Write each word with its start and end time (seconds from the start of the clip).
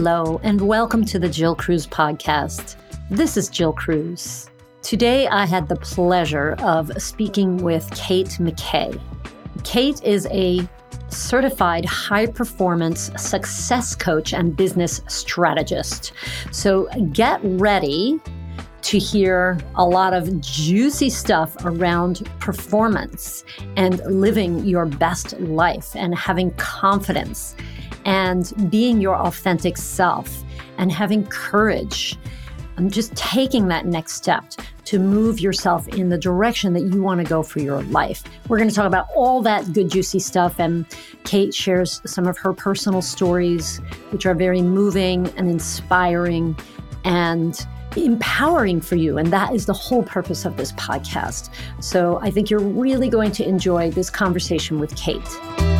Hello, 0.00 0.38
and 0.44 0.60
welcome 0.60 1.04
to 1.06 1.18
the 1.18 1.28
Jill 1.28 1.56
Cruz 1.56 1.84
podcast. 1.84 2.76
This 3.10 3.36
is 3.36 3.48
Jill 3.48 3.72
Cruz. 3.72 4.48
Today, 4.80 5.26
I 5.26 5.44
had 5.44 5.68
the 5.68 5.74
pleasure 5.74 6.54
of 6.60 6.92
speaking 7.02 7.56
with 7.56 7.90
Kate 7.96 8.28
McKay. 8.38 8.96
Kate 9.64 10.00
is 10.04 10.28
a 10.30 10.60
certified 11.08 11.84
high 11.84 12.26
performance 12.26 13.10
success 13.20 13.96
coach 13.96 14.32
and 14.32 14.56
business 14.56 15.00
strategist. 15.08 16.12
So 16.52 16.88
get 17.12 17.40
ready 17.42 18.20
to 18.82 18.98
hear 18.98 19.58
a 19.74 19.84
lot 19.84 20.14
of 20.14 20.40
juicy 20.40 21.10
stuff 21.10 21.56
around 21.64 22.24
performance 22.38 23.44
and 23.76 23.98
living 24.06 24.64
your 24.64 24.86
best 24.86 25.32
life 25.40 25.96
and 25.96 26.14
having 26.14 26.52
confidence 26.52 27.56
and 28.04 28.70
being 28.70 29.00
your 29.00 29.16
authentic 29.16 29.76
self 29.76 30.44
and 30.78 30.90
having 30.92 31.26
courage 31.26 32.16
and 32.78 32.92
just 32.92 33.14
taking 33.16 33.68
that 33.68 33.86
next 33.86 34.14
step 34.14 34.44
to 34.84 34.98
move 34.98 35.40
yourself 35.40 35.86
in 35.88 36.08
the 36.08 36.16
direction 36.16 36.72
that 36.72 36.82
you 36.82 37.02
want 37.02 37.20
to 37.20 37.26
go 37.28 37.42
for 37.42 37.58
your 37.58 37.82
life. 37.84 38.22
We're 38.48 38.56
going 38.56 38.70
to 38.70 38.74
talk 38.74 38.86
about 38.86 39.08
all 39.14 39.42
that 39.42 39.72
good, 39.72 39.90
juicy 39.90 40.20
stuff. 40.20 40.58
And 40.58 40.86
Kate 41.24 41.52
shares 41.52 42.00
some 42.06 42.26
of 42.26 42.38
her 42.38 42.52
personal 42.52 43.02
stories, 43.02 43.78
which 44.10 44.24
are 44.24 44.34
very 44.34 44.62
moving 44.62 45.26
and 45.36 45.50
inspiring 45.50 46.56
and 47.04 47.66
empowering 47.96 48.80
for 48.80 48.96
you. 48.96 49.18
And 49.18 49.32
that 49.32 49.52
is 49.52 49.66
the 49.66 49.74
whole 49.74 50.04
purpose 50.04 50.44
of 50.44 50.56
this 50.56 50.72
podcast. 50.72 51.50
So 51.80 52.18
I 52.22 52.30
think 52.30 52.48
you're 52.48 52.60
really 52.60 53.08
going 53.08 53.32
to 53.32 53.46
enjoy 53.46 53.90
this 53.90 54.08
conversation 54.08 54.78
with 54.78 54.94
Kate. 54.96 55.77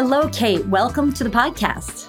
Hello, 0.00 0.28
Kate. 0.28 0.64
Welcome 0.66 1.12
to 1.14 1.24
the 1.24 1.28
podcast. 1.28 2.08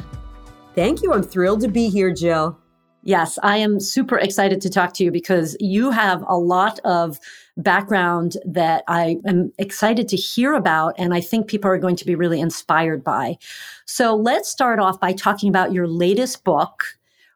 Thank 0.75 1.01
you. 1.01 1.11
I'm 1.11 1.23
thrilled 1.23 1.61
to 1.61 1.67
be 1.67 1.89
here, 1.89 2.13
Jill. 2.13 2.55
Yes, 3.01 3.39
I 3.41 3.57
am 3.57 3.79
super 3.79 4.19
excited 4.19 4.61
to 4.61 4.69
talk 4.69 4.93
to 4.93 5.03
you 5.03 5.11
because 5.11 5.57
you 5.59 5.89
have 5.89 6.23
a 6.27 6.37
lot 6.37 6.77
of 6.85 7.17
background 7.57 8.37
that 8.45 8.83
I 8.87 9.17
am 9.25 9.51
excited 9.57 10.07
to 10.09 10.15
hear 10.15 10.53
about, 10.53 10.93
and 10.99 11.15
I 11.15 11.19
think 11.19 11.47
people 11.47 11.71
are 11.71 11.79
going 11.79 11.95
to 11.95 12.05
be 12.05 12.13
really 12.13 12.39
inspired 12.39 13.03
by. 13.03 13.39
So 13.87 14.15
let's 14.15 14.49
start 14.49 14.77
off 14.77 14.99
by 14.99 15.11
talking 15.11 15.49
about 15.49 15.73
your 15.73 15.87
latest 15.87 16.43
book, 16.43 16.83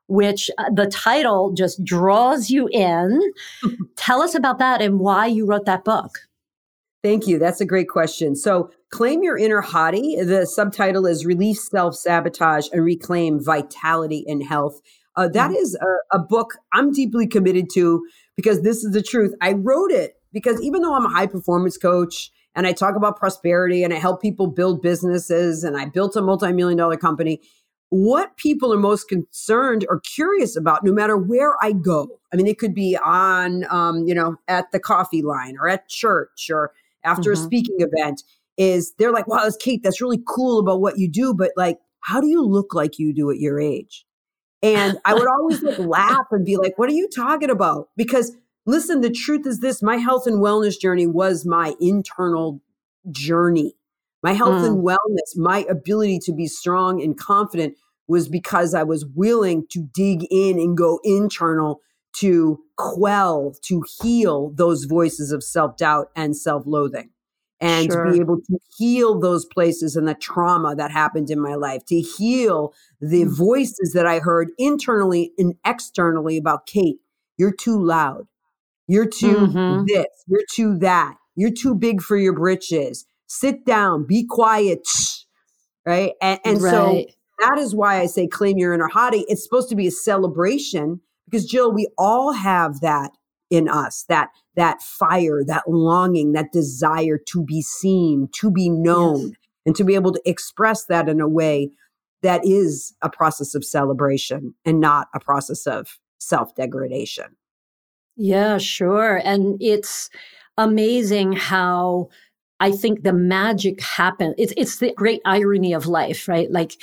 which 0.05 0.51
uh, 0.59 0.69
the 0.71 0.85
title 0.85 1.51
just 1.53 1.83
draws 1.83 2.51
you 2.51 2.69
in. 2.71 3.19
Tell 3.95 4.21
us 4.21 4.35
about 4.35 4.59
that 4.59 4.83
and 4.83 4.99
why 4.99 5.25
you 5.25 5.47
wrote 5.47 5.65
that 5.65 5.83
book. 5.83 6.19
Thank 7.03 7.27
you. 7.27 7.37
That's 7.37 7.59
a 7.59 7.65
great 7.65 7.89
question. 7.89 8.33
So, 8.33 8.71
Claim 8.89 9.23
Your 9.23 9.37
Inner 9.37 9.61
Hottie. 9.61 10.25
The 10.25 10.45
subtitle 10.45 11.05
is 11.05 11.25
Release 11.25 11.69
Self 11.69 11.95
Sabotage 11.95 12.69
and 12.71 12.83
Reclaim 12.83 13.43
Vitality 13.43 14.23
and 14.25 14.41
Health. 14.41 14.79
Uh, 15.17 15.27
that 15.27 15.51
mm-hmm. 15.51 15.57
is 15.57 15.75
a, 15.75 16.17
a, 16.17 16.19
book 16.19 16.55
I'm 16.71 16.91
deeply 16.91 17.27
committed 17.27 17.67
to 17.73 18.03
because 18.35 18.61
this 18.61 18.83
is 18.83 18.93
the 18.93 19.03
truth. 19.03 19.33
I 19.41 19.51
wrote 19.51 19.91
it 19.91 20.13
because 20.31 20.61
even 20.61 20.81
though 20.81 20.95
I'm 20.95 21.05
a 21.05 21.09
high 21.09 21.27
performance 21.27 21.77
coach 21.77 22.31
and 22.55 22.65
I 22.65 22.71
talk 22.71 22.95
about 22.95 23.17
prosperity 23.17 23.83
and 23.83 23.93
I 23.93 23.97
help 23.97 24.21
people 24.21 24.47
build 24.47 24.81
businesses 24.81 25.63
and 25.63 25.77
I 25.77 25.85
built 25.85 26.15
a 26.15 26.21
multi 26.21 26.51
million 26.51 26.77
dollar 26.77 26.97
company, 26.97 27.41
what 27.89 28.37
people 28.37 28.73
are 28.73 28.79
most 28.79 29.07
concerned 29.07 29.85
or 29.87 29.99
curious 29.99 30.55
about, 30.55 30.83
no 30.83 30.91
matter 30.91 31.15
where 31.15 31.55
I 31.61 31.73
go. 31.73 32.07
I 32.31 32.37
mean, 32.37 32.47
it 32.47 32.57
could 32.57 32.73
be 32.73 32.97
on, 32.97 33.65
um, 33.69 34.07
you 34.07 34.15
know, 34.15 34.37
at 34.47 34.71
the 34.71 34.79
coffee 34.79 35.21
line 35.21 35.57
or 35.59 35.67
at 35.69 35.89
church 35.89 36.49
or 36.51 36.71
after 37.03 37.31
mm-hmm. 37.31 37.41
a 37.41 37.45
speaking 37.45 37.77
event, 37.79 38.23
is 38.57 38.93
they're 38.97 39.11
like, 39.11 39.27
wow, 39.27 39.43
that's 39.43 39.57
Kate, 39.57 39.81
that's 39.83 40.01
really 40.01 40.21
cool 40.27 40.59
about 40.59 40.81
what 40.81 40.97
you 40.97 41.09
do, 41.09 41.33
but 41.33 41.51
like, 41.55 41.79
how 42.01 42.21
do 42.21 42.27
you 42.27 42.43
look 42.43 42.73
like 42.73 42.99
you 42.99 43.13
do 43.13 43.31
at 43.31 43.39
your 43.39 43.59
age? 43.59 44.05
And 44.61 44.97
I 45.05 45.13
would 45.13 45.27
always 45.27 45.61
like 45.61 45.77
laugh 45.79 46.25
and 46.31 46.45
be 46.45 46.57
like, 46.57 46.77
what 46.77 46.89
are 46.89 46.93
you 46.93 47.09
talking 47.13 47.49
about? 47.49 47.89
Because 47.97 48.35
listen, 48.65 49.01
the 49.01 49.09
truth 49.09 49.45
is 49.45 49.59
this 49.59 49.81
my 49.81 49.97
health 49.97 50.27
and 50.27 50.41
wellness 50.41 50.79
journey 50.79 51.07
was 51.07 51.45
my 51.45 51.75
internal 51.79 52.61
journey. 53.11 53.75
My 54.21 54.33
health 54.33 54.63
mm. 54.63 54.67
and 54.67 54.83
wellness, 54.85 55.35
my 55.35 55.65
ability 55.69 56.19
to 56.19 56.33
be 56.33 56.47
strong 56.47 57.01
and 57.01 57.17
confident 57.17 57.75
was 58.07 58.29
because 58.29 58.73
I 58.73 58.83
was 58.83 59.05
willing 59.05 59.65
to 59.71 59.87
dig 59.93 60.25
in 60.31 60.59
and 60.59 60.77
go 60.77 60.99
internal 61.03 61.81
to 62.17 62.59
quell, 62.77 63.55
to 63.63 63.83
heal 64.01 64.51
those 64.55 64.85
voices 64.85 65.31
of 65.31 65.43
self 65.43 65.77
doubt 65.77 66.09
and 66.15 66.35
self 66.35 66.63
loathing 66.65 67.09
and 67.63 67.89
sure. 67.89 68.03
to 68.03 68.11
be 68.11 68.19
able 68.19 68.41
to 68.41 68.59
heal 68.77 69.17
those 69.17 69.45
places 69.45 69.95
and 69.95 70.05
the 70.05 70.13
trauma 70.13 70.75
that 70.75 70.91
happened 70.91 71.29
in 71.29 71.39
my 71.39 71.55
life, 71.55 71.85
to 71.85 72.01
heal 72.01 72.73
the 72.99 73.21
mm-hmm. 73.21 73.33
voices 73.33 73.93
that 73.93 74.05
I 74.05 74.19
heard 74.19 74.49
internally 74.57 75.31
and 75.37 75.55
externally 75.65 76.37
about 76.37 76.65
Kate, 76.65 76.97
you're 77.37 77.53
too 77.53 77.81
loud. 77.81 78.27
You're 78.87 79.07
too 79.07 79.47
mm-hmm. 79.47 79.85
this, 79.87 80.07
you're 80.27 80.43
too 80.51 80.77
that. 80.79 81.15
You're 81.35 81.53
too 81.53 81.73
big 81.73 82.01
for 82.01 82.17
your 82.17 82.33
britches. 82.33 83.05
Sit 83.27 83.65
down, 83.65 84.05
be 84.05 84.25
quiet. 84.25 84.85
Right. 85.85 86.11
And, 86.21 86.39
and 86.43 86.61
right. 86.61 86.71
so 86.71 87.05
that 87.39 87.57
is 87.59 87.73
why 87.73 88.01
I 88.01 88.07
say 88.07 88.27
claim 88.27 88.57
your 88.57 88.73
inner 88.73 88.89
hottie. 88.89 89.23
It's 89.29 89.43
supposed 89.43 89.69
to 89.69 89.75
be 89.75 89.87
a 89.87 89.91
celebration 89.91 90.99
because 91.33 91.47
Jill, 91.47 91.71
we 91.71 91.89
all 91.97 92.31
have 92.31 92.81
that 92.81 93.11
in 93.49 93.67
us, 93.67 94.05
that 94.07 94.29
that 94.55 94.83
fire, 94.83 95.43
that 95.43 95.63
longing, 95.67 96.33
that 96.33 96.51
desire 96.51 97.17
to 97.29 97.43
be 97.43 97.63
seen, 97.63 98.29
to 98.35 98.51
be 98.51 98.69
known, 98.69 99.29
yes. 99.29 99.31
and 99.65 99.75
to 99.75 99.83
be 99.83 99.95
able 99.95 100.11
to 100.11 100.21
express 100.25 100.85
that 100.85 101.09
in 101.09 101.19
a 101.19 101.27
way 101.27 101.71
that 102.21 102.45
is 102.45 102.93
a 103.01 103.09
process 103.09 103.55
of 103.55 103.65
celebration 103.65 104.53
and 104.63 104.79
not 104.79 105.07
a 105.15 105.19
process 105.19 105.65
of 105.65 105.97
self 106.19 106.53
degradation. 106.53 107.35
Yeah, 108.15 108.59
sure. 108.59 109.19
And 109.23 109.59
it's 109.59 110.11
amazing 110.55 111.33
how 111.33 112.09
I 112.59 112.71
think 112.71 113.01
the 113.01 113.11
magic 113.13 113.81
happens. 113.81 114.35
It's, 114.37 114.53
it's 114.55 114.77
the 114.77 114.93
great 114.93 115.21
irony 115.25 115.73
of 115.73 115.87
life, 115.87 116.27
right? 116.27 116.51
Like, 116.51 116.73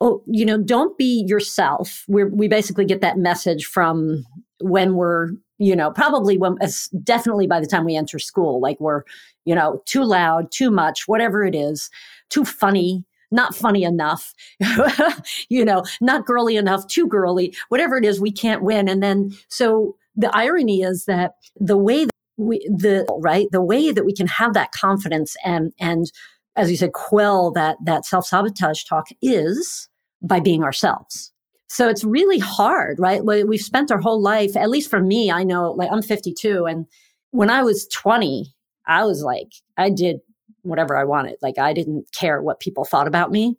oh, 0.00 0.22
you 0.26 0.44
know, 0.44 0.58
don't 0.58 0.96
be 0.96 1.24
yourself. 1.26 2.04
we 2.08 2.24
we 2.24 2.48
basically 2.48 2.84
get 2.84 3.00
that 3.00 3.18
message 3.18 3.66
from 3.66 4.24
when 4.60 4.94
we're 4.94 5.30
you 5.60 5.76
know, 5.76 5.90
probably 5.90 6.38
when, 6.38 6.56
definitely 7.02 7.46
by 7.46 7.60
the 7.60 7.66
time 7.66 7.84
we 7.84 7.94
enter 7.94 8.18
school, 8.18 8.60
like 8.60 8.80
we're, 8.80 9.02
you 9.44 9.54
know, 9.54 9.82
too 9.84 10.02
loud, 10.02 10.50
too 10.50 10.70
much, 10.70 11.06
whatever 11.06 11.44
it 11.44 11.54
is, 11.54 11.90
too 12.30 12.46
funny, 12.46 13.04
not 13.30 13.54
funny 13.54 13.84
enough, 13.84 14.32
you 15.50 15.62
know, 15.62 15.84
not 16.00 16.24
girly 16.24 16.56
enough, 16.56 16.86
too 16.86 17.06
girly, 17.06 17.54
whatever 17.68 17.98
it 17.98 18.06
is, 18.06 18.18
we 18.18 18.32
can't 18.32 18.62
win. 18.62 18.88
And 18.88 19.02
then, 19.02 19.36
so 19.48 19.96
the 20.16 20.34
irony 20.34 20.80
is 20.80 21.04
that 21.04 21.32
the 21.56 21.76
way 21.76 22.06
that 22.06 22.10
we, 22.38 22.66
the, 22.66 23.06
right, 23.20 23.46
the 23.52 23.62
way 23.62 23.92
that 23.92 24.06
we 24.06 24.14
can 24.14 24.28
have 24.28 24.54
that 24.54 24.72
confidence 24.72 25.36
and, 25.44 25.74
and, 25.78 26.10
as 26.56 26.70
you 26.70 26.76
said, 26.76 26.92
quell 26.94 27.52
that, 27.52 27.76
that 27.84 28.04
self 28.04 28.26
sabotage 28.26 28.82
talk 28.84 29.08
is 29.22 29.89
by 30.22 30.40
being 30.40 30.62
ourselves. 30.62 31.32
So 31.68 31.88
it's 31.88 32.02
really 32.02 32.38
hard, 32.38 32.98
right? 32.98 33.24
We've 33.24 33.60
spent 33.60 33.92
our 33.92 34.00
whole 34.00 34.20
life, 34.20 34.56
at 34.56 34.70
least 34.70 34.90
for 34.90 35.00
me, 35.00 35.30
I 35.30 35.44
know, 35.44 35.70
like 35.72 35.88
I'm 35.92 36.02
52. 36.02 36.66
And 36.66 36.86
when 37.30 37.48
I 37.48 37.62
was 37.62 37.86
20, 37.88 38.52
I 38.86 39.04
was 39.04 39.22
like, 39.22 39.52
I 39.76 39.88
did 39.88 40.18
whatever 40.62 40.96
I 40.96 41.04
wanted. 41.04 41.36
Like 41.42 41.58
I 41.58 41.72
didn't 41.72 42.06
care 42.12 42.42
what 42.42 42.60
people 42.60 42.84
thought 42.84 43.06
about 43.06 43.30
me. 43.30 43.56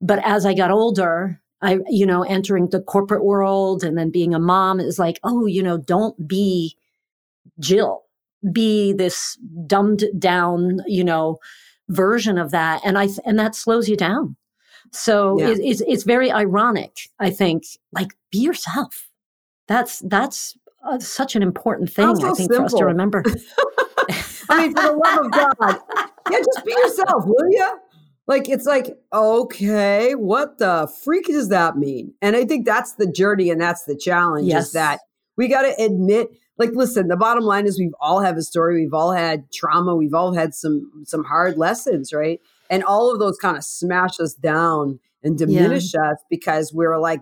But 0.00 0.20
as 0.24 0.44
I 0.44 0.52
got 0.52 0.70
older, 0.70 1.40
I, 1.62 1.78
you 1.88 2.04
know, 2.04 2.22
entering 2.22 2.68
the 2.68 2.82
corporate 2.82 3.24
world 3.24 3.82
and 3.82 3.96
then 3.96 4.10
being 4.10 4.34
a 4.34 4.38
mom 4.38 4.78
is 4.78 4.98
like, 4.98 5.18
oh, 5.24 5.46
you 5.46 5.62
know, 5.62 5.78
don't 5.78 6.28
be 6.28 6.76
Jill, 7.58 8.02
be 8.52 8.92
this 8.92 9.38
dumbed 9.66 10.04
down, 10.18 10.80
you 10.86 11.02
know, 11.02 11.38
version 11.88 12.36
of 12.36 12.50
that. 12.50 12.82
And 12.84 12.98
I, 12.98 13.08
and 13.24 13.38
that 13.38 13.54
slows 13.54 13.88
you 13.88 13.96
down. 13.96 14.36
So 14.94 15.38
yeah. 15.38 15.48
it, 15.48 15.60
it's 15.60 15.82
it's 15.86 16.04
very 16.04 16.30
ironic, 16.30 17.08
I 17.18 17.30
think. 17.30 17.64
Like, 17.92 18.14
be 18.30 18.38
yourself. 18.38 19.08
That's 19.66 20.00
that's 20.00 20.56
uh, 20.84 20.98
such 20.98 21.34
an 21.36 21.42
important 21.42 21.90
thing, 21.92 22.14
so 22.16 22.30
I 22.30 22.34
think, 22.34 22.52
simple. 22.52 22.56
for 22.56 22.64
us 22.64 22.74
to 22.74 22.84
remember. 22.84 23.22
I 24.50 24.66
mean, 24.66 24.74
for 24.74 24.82
the 24.82 24.92
love 24.92 25.26
of 25.26 25.32
God, 25.32 25.80
yeah, 26.30 26.38
just 26.38 26.64
be 26.64 26.72
yourself, 26.72 27.24
will 27.26 27.50
you? 27.50 27.78
Like, 28.26 28.48
it's 28.48 28.66
like, 28.66 28.96
okay, 29.12 30.14
what 30.14 30.58
the 30.58 30.90
freak 31.02 31.26
does 31.26 31.48
that 31.48 31.76
mean? 31.76 32.14
And 32.22 32.36
I 32.36 32.44
think 32.44 32.64
that's 32.64 32.94
the 32.94 33.06
journey 33.06 33.50
and 33.50 33.60
that's 33.60 33.84
the 33.84 33.96
challenge 33.96 34.48
yes. 34.48 34.66
is 34.66 34.72
that 34.72 35.00
we 35.36 35.48
got 35.48 35.62
to 35.62 35.82
admit, 35.82 36.28
like, 36.58 36.70
listen, 36.72 37.08
the 37.08 37.16
bottom 37.16 37.44
line 37.44 37.66
is 37.66 37.78
we've 37.78 37.94
all 38.00 38.20
have 38.20 38.36
a 38.36 38.42
story. 38.42 38.80
We've 38.80 38.94
all 38.94 39.12
had 39.12 39.50
trauma. 39.52 39.94
We've 39.94 40.14
all 40.14 40.32
had 40.32 40.54
some, 40.54 40.90
some 41.04 41.24
hard 41.24 41.58
lessons, 41.58 42.12
right? 42.12 42.40
And 42.70 42.82
all 42.84 43.12
of 43.12 43.18
those 43.18 43.36
kind 43.38 43.56
of 43.56 43.64
smash 43.64 44.18
us 44.20 44.34
down 44.34 44.98
and 45.22 45.38
diminish 45.38 45.94
yeah. 45.94 46.12
us 46.12 46.18
because 46.30 46.72
we're 46.72 46.98
like 46.98 47.20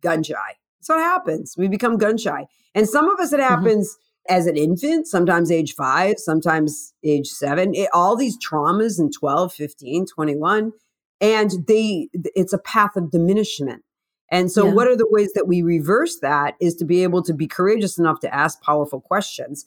gun 0.00 0.22
shy. 0.22 0.34
That's 0.78 0.88
what 0.88 0.98
happens. 0.98 1.54
We 1.56 1.68
become 1.68 1.96
gun 1.98 2.18
shy. 2.18 2.46
And 2.74 2.88
some 2.88 3.10
of 3.10 3.18
us, 3.20 3.32
it 3.32 3.40
mm-hmm. 3.40 3.48
happens 3.48 3.96
as 4.28 4.46
an 4.46 4.56
infant, 4.56 5.06
sometimes 5.06 5.50
age 5.50 5.74
five, 5.74 6.18
sometimes 6.18 6.94
age 7.02 7.28
seven, 7.28 7.74
it, 7.74 7.88
all 7.92 8.16
these 8.16 8.38
traumas 8.38 8.98
in 8.98 9.10
12, 9.10 9.52
15, 9.52 10.06
21. 10.06 10.72
And 11.20 11.50
they, 11.66 12.08
it's 12.34 12.52
a 12.52 12.58
path 12.58 12.96
of 12.96 13.10
diminishment. 13.10 13.82
And 14.30 14.50
so, 14.50 14.66
yeah. 14.66 14.72
what 14.72 14.88
are 14.88 14.96
the 14.96 15.06
ways 15.10 15.32
that 15.34 15.46
we 15.46 15.62
reverse 15.62 16.18
that 16.20 16.54
is 16.60 16.74
to 16.76 16.84
be 16.84 17.02
able 17.02 17.22
to 17.22 17.34
be 17.34 17.46
courageous 17.46 17.98
enough 17.98 18.20
to 18.20 18.34
ask 18.34 18.60
powerful 18.62 19.00
questions. 19.00 19.64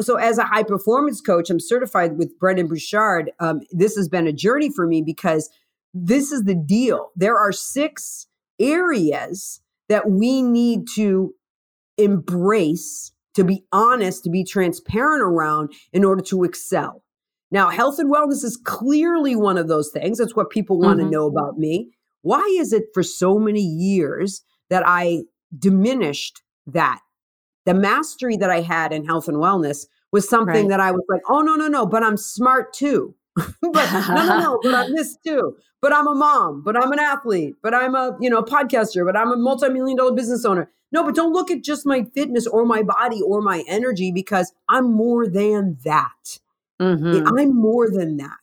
So, 0.00 0.16
as 0.16 0.38
a 0.38 0.44
high 0.44 0.62
performance 0.62 1.20
coach, 1.20 1.50
I'm 1.50 1.60
certified 1.60 2.16
with 2.16 2.38
Brendon 2.38 2.66
Burchard. 2.66 3.32
Um, 3.40 3.60
this 3.70 3.96
has 3.96 4.08
been 4.08 4.26
a 4.26 4.32
journey 4.32 4.70
for 4.70 4.86
me 4.86 5.02
because 5.02 5.50
this 5.92 6.32
is 6.32 6.44
the 6.44 6.54
deal. 6.54 7.10
There 7.16 7.38
are 7.38 7.52
six 7.52 8.26
areas 8.58 9.60
that 9.88 10.10
we 10.10 10.42
need 10.42 10.88
to 10.94 11.34
embrace, 11.98 13.12
to 13.34 13.44
be 13.44 13.64
honest, 13.72 14.24
to 14.24 14.30
be 14.30 14.44
transparent 14.44 15.22
around 15.22 15.72
in 15.92 16.04
order 16.04 16.22
to 16.22 16.44
excel. 16.44 17.04
Now, 17.50 17.68
health 17.68 17.98
and 17.98 18.12
wellness 18.12 18.42
is 18.42 18.58
clearly 18.64 19.36
one 19.36 19.58
of 19.58 19.68
those 19.68 19.90
things. 19.92 20.18
That's 20.18 20.34
what 20.34 20.50
people 20.50 20.78
want 20.78 20.98
mm-hmm. 20.98 21.10
to 21.10 21.16
know 21.16 21.26
about 21.26 21.58
me. 21.58 21.90
Why 22.22 22.40
is 22.58 22.72
it 22.72 22.84
for 22.94 23.02
so 23.02 23.38
many 23.38 23.60
years 23.60 24.42
that 24.70 24.82
I 24.86 25.24
diminished 25.56 26.42
that? 26.66 27.00
The 27.64 27.74
mastery 27.74 28.36
that 28.36 28.50
I 28.50 28.60
had 28.60 28.92
in 28.92 29.04
health 29.04 29.28
and 29.28 29.38
wellness 29.38 29.86
was 30.12 30.28
something 30.28 30.66
right. 30.66 30.68
that 30.68 30.80
I 30.80 30.92
was 30.92 31.04
like, 31.08 31.22
oh, 31.28 31.40
no, 31.40 31.54
no, 31.56 31.68
no, 31.68 31.86
but 31.86 32.02
I'm 32.02 32.16
smart 32.16 32.72
too. 32.72 33.14
but 33.36 33.92
no, 33.92 34.26
no, 34.26 34.38
no, 34.38 34.60
but 34.62 34.74
I'm 34.74 34.94
this 34.94 35.16
too. 35.26 35.56
But 35.80 35.92
I'm 35.92 36.06
a 36.06 36.14
mom, 36.14 36.62
but 36.62 36.76
I'm 36.76 36.92
an 36.92 37.00
athlete, 37.00 37.56
but 37.62 37.74
I'm 37.74 37.94
a, 37.94 38.16
you 38.20 38.30
know, 38.30 38.42
podcaster, 38.42 39.04
but 39.04 39.16
I'm 39.16 39.32
a 39.32 39.36
multi-million 39.36 39.96
dollar 39.96 40.12
business 40.12 40.44
owner. 40.44 40.70
No, 40.92 41.02
but 41.02 41.16
don't 41.16 41.32
look 41.32 41.50
at 41.50 41.64
just 41.64 41.84
my 41.84 42.04
fitness 42.14 42.46
or 42.46 42.64
my 42.64 42.82
body 42.82 43.20
or 43.20 43.42
my 43.42 43.64
energy 43.66 44.12
because 44.12 44.52
I'm 44.68 44.92
more 44.92 45.26
than 45.26 45.76
that. 45.84 46.38
Mm-hmm. 46.80 47.36
I'm 47.36 47.54
more 47.54 47.90
than 47.90 48.16
that. 48.18 48.38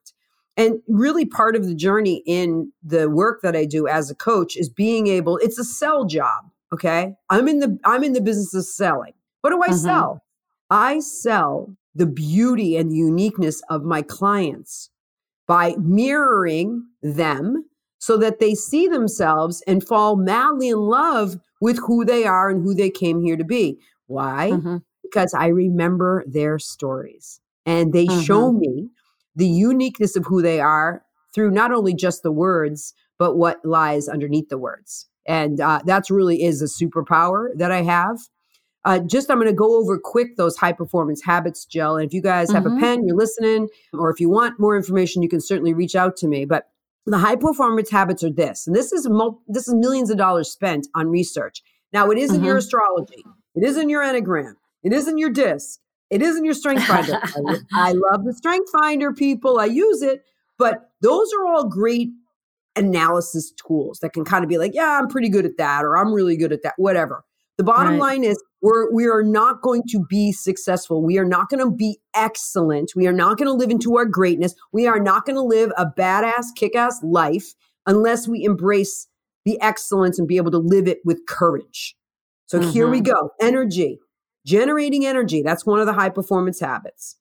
And 0.57 0.81
really 0.87 1.25
part 1.25 1.55
of 1.55 1.65
the 1.65 1.73
journey 1.73 2.21
in 2.25 2.71
the 2.83 3.09
work 3.09 3.41
that 3.41 3.55
I 3.55 3.65
do 3.65 3.87
as 3.87 4.11
a 4.11 4.15
coach 4.15 4.57
is 4.57 4.69
being 4.69 5.07
able, 5.07 5.37
it's 5.37 5.57
a 5.57 5.63
sell 5.63 6.05
job. 6.05 6.51
Okay. 6.73 7.15
I'm 7.29 7.47
in 7.47 7.59
the 7.59 7.77
I'm 7.85 8.03
in 8.03 8.13
the 8.13 8.21
business 8.21 8.53
of 8.53 8.65
selling. 8.65 9.13
What 9.41 9.51
do 9.51 9.61
I 9.61 9.67
mm-hmm. 9.67 9.77
sell? 9.77 10.23
I 10.69 10.99
sell 10.99 11.75
the 11.93 12.05
beauty 12.05 12.77
and 12.77 12.91
the 12.91 12.95
uniqueness 12.95 13.61
of 13.69 13.83
my 13.83 14.01
clients 14.01 14.89
by 15.47 15.75
mirroring 15.77 16.85
them 17.01 17.65
so 17.99 18.17
that 18.17 18.39
they 18.39 18.55
see 18.55 18.87
themselves 18.87 19.61
and 19.67 19.85
fall 19.85 20.15
madly 20.15 20.69
in 20.69 20.77
love 20.77 21.37
with 21.59 21.77
who 21.85 22.05
they 22.05 22.25
are 22.25 22.49
and 22.49 22.63
who 22.63 22.73
they 22.73 22.89
came 22.89 23.21
here 23.21 23.35
to 23.35 23.43
be. 23.43 23.77
Why? 24.07 24.51
Mm-hmm. 24.53 24.77
Because 25.03 25.33
I 25.33 25.47
remember 25.47 26.23
their 26.25 26.57
stories 26.57 27.41
and 27.65 27.91
they 27.91 28.05
mm-hmm. 28.05 28.21
show 28.21 28.51
me 28.51 28.89
the 29.35 29.47
uniqueness 29.47 30.15
of 30.15 30.25
who 30.25 30.41
they 30.41 30.59
are 30.59 31.03
through 31.33 31.51
not 31.51 31.71
only 31.71 31.93
just 31.93 32.23
the 32.23 32.31
words, 32.31 32.93
but 33.19 33.35
what 33.35 33.63
lies 33.63 34.07
underneath 34.07 34.49
the 34.49 34.57
words. 34.57 35.07
And 35.27 35.59
uh, 35.59 35.81
that's 35.85 36.09
really 36.09 36.43
is 36.43 36.61
a 36.61 36.65
superpower 36.65 37.49
that 37.55 37.71
I 37.71 37.81
have. 37.83 38.17
Uh, 38.83 38.99
just 38.99 39.29
I'm 39.29 39.37
going 39.37 39.47
to 39.47 39.53
go 39.53 39.77
over 39.77 39.99
quick 39.99 40.37
those 40.37 40.57
high 40.57 40.71
performance 40.71 41.23
habits, 41.23 41.65
Jill. 41.65 41.97
And 41.97 42.05
if 42.07 42.13
you 42.13 42.21
guys 42.21 42.51
have 42.51 42.63
mm-hmm. 42.63 42.77
a 42.77 42.79
pen, 42.79 43.07
you're 43.07 43.15
listening, 43.15 43.67
or 43.93 44.09
if 44.09 44.19
you 44.19 44.29
want 44.29 44.59
more 44.59 44.75
information, 44.75 45.21
you 45.21 45.29
can 45.29 45.41
certainly 45.41 45.73
reach 45.73 45.95
out 45.95 46.17
to 46.17 46.27
me. 46.27 46.45
But 46.45 46.67
the 47.05 47.19
high 47.19 47.35
performance 47.35 47.89
habits 47.89 48.23
are 48.23 48.31
this, 48.31 48.67
and 48.67 48.75
this 48.75 48.91
is 48.91 49.07
mul- 49.07 49.41
this 49.47 49.67
is 49.67 49.73
millions 49.75 50.09
of 50.09 50.17
dollars 50.17 50.51
spent 50.51 50.87
on 50.95 51.09
research. 51.09 51.61
Now, 51.93 52.09
it 52.09 52.17
isn't 52.17 52.37
mm-hmm. 52.37 52.45
your 52.45 52.57
astrology, 52.57 53.23
it 53.55 53.63
isn't 53.63 53.89
your 53.89 54.03
enneagram, 54.03 54.53
it 54.83 54.93
isn't 54.93 55.17
your 55.17 55.29
disc, 55.29 55.79
it 56.09 56.21
isn't 56.21 56.45
your 56.45 56.53
strength 56.53 56.83
finder. 56.83 57.19
I, 57.73 57.93
love 57.93 58.25
the 58.25 58.33
strength 58.33 58.71
finder, 58.71 59.13
people. 59.13 59.59
I 59.59 59.65
use 59.65 60.01
it, 60.01 60.23
but 60.57 60.91
those 61.01 61.31
are 61.33 61.47
all 61.47 61.67
great 61.67 62.09
analysis 62.75 63.51
tools 63.51 63.99
that 63.99 64.13
can 64.13 64.23
kind 64.23 64.43
of 64.43 64.49
be 64.49 64.57
like, 64.57 64.73
yeah, 64.73 64.99
I'm 64.99 65.07
pretty 65.07 65.29
good 65.29 65.45
at 65.45 65.57
that, 65.57 65.83
or 65.83 65.97
I'm 65.97 66.13
really 66.13 66.37
good 66.37 66.53
at 66.53 66.63
that, 66.63 66.73
whatever. 66.77 67.23
The 67.57 67.63
bottom 67.63 67.93
right. 67.93 67.99
line 67.99 68.23
is 68.23 68.41
we're 68.61 68.91
we 68.91 69.05
are 69.07 69.23
not 69.23 69.61
going 69.61 69.83
to 69.89 70.05
be 70.09 70.31
successful. 70.31 71.03
We 71.03 71.17
are 71.19 71.25
not 71.25 71.49
going 71.49 71.63
to 71.63 71.69
be 71.69 71.99
excellent. 72.15 72.93
We 72.95 73.07
are 73.07 73.13
not 73.13 73.37
going 73.37 73.47
to 73.47 73.53
live 73.53 73.69
into 73.69 73.97
our 73.97 74.05
greatness. 74.05 74.55
We 74.71 74.87
are 74.87 74.99
not 74.99 75.25
going 75.25 75.35
to 75.35 75.41
live 75.41 75.71
a 75.77 75.85
badass, 75.85 76.45
kick-ass 76.55 77.01
life 77.03 77.53
unless 77.85 78.27
we 78.27 78.43
embrace 78.43 79.07
the 79.45 79.59
excellence 79.61 80.17
and 80.17 80.27
be 80.27 80.37
able 80.37 80.51
to 80.51 80.59
live 80.59 80.87
it 80.87 80.99
with 81.03 81.25
courage. 81.27 81.95
So 82.47 82.59
mm-hmm. 82.59 82.71
here 82.71 82.87
we 82.87 83.01
mm-hmm. 83.01 83.11
go. 83.11 83.31
Energy. 83.41 83.99
Generating 84.43 85.05
energy, 85.05 85.43
that's 85.43 85.67
one 85.67 85.79
of 85.79 85.85
the 85.85 85.93
high 85.93 86.09
performance 86.09 86.59
habits. 86.59 87.17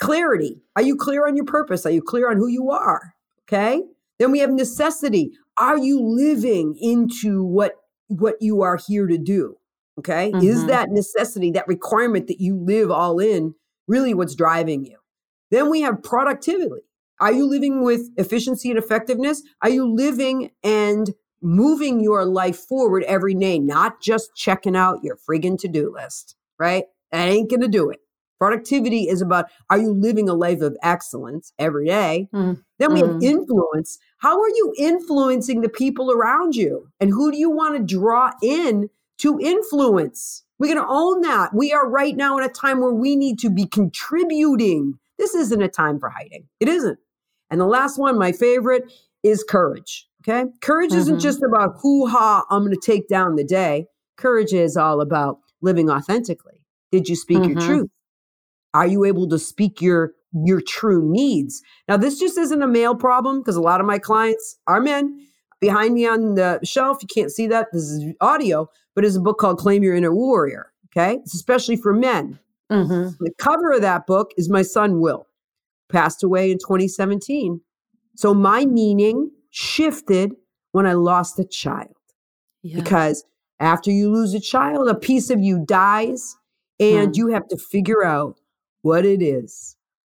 Clarity. 0.00 0.60
Are 0.74 0.82
you 0.82 0.96
clear 0.96 1.26
on 1.26 1.36
your 1.36 1.44
purpose? 1.44 1.86
Are 1.86 1.90
you 1.90 2.02
clear 2.02 2.28
on 2.28 2.36
who 2.36 2.48
you 2.48 2.70
are? 2.70 3.14
Okay. 3.44 3.80
Then 4.18 4.32
we 4.32 4.40
have 4.40 4.50
necessity. 4.50 5.32
Are 5.58 5.78
you 5.78 6.00
living 6.02 6.76
into 6.80 7.44
what 7.44 7.72
what 8.08 8.36
you 8.40 8.62
are 8.62 8.78
here 8.86 9.06
to 9.06 9.18
do? 9.18 9.56
Okay. 9.98 10.32
Mm-hmm. 10.32 10.46
Is 10.46 10.66
that 10.66 10.90
necessity, 10.90 11.50
that 11.52 11.68
requirement 11.68 12.26
that 12.28 12.40
you 12.40 12.56
live 12.56 12.90
all 12.90 13.18
in, 13.18 13.54
really 13.86 14.14
what's 14.14 14.34
driving 14.34 14.84
you? 14.84 14.98
Then 15.50 15.70
we 15.70 15.80
have 15.82 16.02
productivity. 16.02 16.82
Are 17.20 17.32
you 17.32 17.46
living 17.48 17.82
with 17.82 18.08
efficiency 18.16 18.70
and 18.70 18.78
effectiveness? 18.78 19.42
Are 19.60 19.70
you 19.70 19.92
living 19.92 20.50
and 20.62 21.10
moving 21.42 22.00
your 22.00 22.24
life 22.24 22.56
forward 22.56 23.02
every 23.04 23.34
day, 23.34 23.58
not 23.58 24.00
just 24.00 24.34
checking 24.36 24.76
out 24.76 25.02
your 25.02 25.16
friggin' 25.16 25.58
to 25.58 25.68
do 25.68 25.92
list? 25.92 26.36
right? 26.58 26.84
That 27.12 27.28
ain't 27.28 27.50
to 27.50 27.68
do 27.68 27.90
it. 27.90 28.00
Productivity 28.38 29.08
is 29.08 29.20
about 29.20 29.46
are 29.68 29.78
you 29.78 29.92
living 29.92 30.28
a 30.28 30.34
life 30.34 30.60
of 30.60 30.76
excellence 30.82 31.52
every 31.58 31.86
day? 31.86 32.28
Mm. 32.32 32.62
Then 32.78 32.92
we 32.92 33.02
mm. 33.02 33.12
have 33.12 33.22
influence. 33.22 33.98
How 34.18 34.40
are 34.40 34.48
you 34.48 34.74
influencing 34.78 35.60
the 35.60 35.68
people 35.68 36.12
around 36.12 36.54
you? 36.54 36.88
And 37.00 37.10
who 37.10 37.32
do 37.32 37.38
you 37.38 37.50
want 37.50 37.76
to 37.76 37.82
draw 37.82 38.32
in 38.42 38.90
to 39.18 39.40
influence? 39.40 40.44
We're 40.58 40.74
going 40.74 40.86
to 40.86 40.92
own 40.92 41.20
that. 41.22 41.54
We 41.54 41.72
are 41.72 41.88
right 41.88 42.16
now 42.16 42.38
in 42.38 42.44
a 42.44 42.48
time 42.48 42.80
where 42.80 42.92
we 42.92 43.16
need 43.16 43.38
to 43.40 43.50
be 43.50 43.66
contributing. 43.66 44.98
This 45.18 45.34
isn't 45.34 45.62
a 45.62 45.68
time 45.68 45.98
for 45.98 46.08
hiding. 46.08 46.46
It 46.60 46.68
isn't. 46.68 46.98
And 47.50 47.60
the 47.60 47.66
last 47.66 47.98
one, 47.98 48.18
my 48.18 48.32
favorite, 48.32 48.92
is 49.22 49.42
courage. 49.42 50.06
Okay. 50.22 50.50
Courage 50.60 50.90
mm-hmm. 50.90 51.00
isn't 51.00 51.20
just 51.20 51.42
about 51.42 51.76
hoo 51.80 52.06
ha, 52.06 52.44
I'm 52.50 52.62
going 52.62 52.74
to 52.74 52.80
take 52.80 53.08
down 53.08 53.36
the 53.36 53.44
day. 53.44 53.86
Courage 54.16 54.52
is 54.52 54.76
all 54.76 55.00
about 55.00 55.38
living 55.60 55.90
authentically? 55.90 56.60
Did 56.90 57.08
you 57.08 57.16
speak 57.16 57.38
mm-hmm. 57.38 57.58
your 57.58 57.60
truth? 57.60 57.90
Are 58.74 58.86
you 58.86 59.04
able 59.04 59.28
to 59.28 59.38
speak 59.38 59.80
your 59.80 60.12
your 60.32 60.60
true 60.60 61.02
needs? 61.10 61.62
Now, 61.88 61.96
this 61.96 62.18
just 62.18 62.36
isn't 62.38 62.62
a 62.62 62.68
male 62.68 62.94
problem 62.94 63.40
because 63.40 63.56
a 63.56 63.60
lot 63.60 63.80
of 63.80 63.86
my 63.86 63.98
clients 63.98 64.56
are 64.66 64.80
men. 64.80 65.26
Behind 65.60 65.94
me 65.94 66.06
on 66.06 66.34
the 66.34 66.60
shelf, 66.62 66.98
you 67.02 67.08
can't 67.12 67.32
see 67.32 67.46
that. 67.48 67.68
This 67.72 67.82
is 67.82 68.14
audio, 68.20 68.68
but 68.94 69.04
it's 69.04 69.16
a 69.16 69.20
book 69.20 69.38
called 69.38 69.58
Claim 69.58 69.82
Your 69.82 69.94
Inner 69.94 70.14
Warrior. 70.14 70.72
Okay. 70.86 71.16
It's 71.16 71.34
especially 71.34 71.76
for 71.76 71.92
men. 71.92 72.38
Mm-hmm. 72.70 73.24
The 73.24 73.32
cover 73.38 73.72
of 73.72 73.80
that 73.82 74.06
book 74.06 74.30
is 74.36 74.48
my 74.48 74.62
son, 74.62 75.00
Will, 75.00 75.26
passed 75.90 76.22
away 76.22 76.50
in 76.50 76.58
2017. 76.58 77.60
So 78.14 78.34
my 78.34 78.66
meaning 78.66 79.30
shifted 79.50 80.32
when 80.72 80.86
I 80.86 80.92
lost 80.92 81.38
a 81.38 81.44
child 81.44 81.94
yeah. 82.62 82.76
because 82.76 83.24
after 83.60 83.90
you 83.90 84.10
lose 84.10 84.34
a 84.34 84.40
child, 84.40 84.88
a 84.88 84.94
piece 84.94 85.30
of 85.30 85.40
you 85.40 85.64
dies, 85.64 86.36
and 86.78 87.08
hmm. 87.08 87.12
you 87.14 87.28
have 87.28 87.48
to 87.48 87.56
figure 87.56 88.04
out 88.04 88.38
what 88.82 89.04
it 89.04 89.22
is 89.22 89.76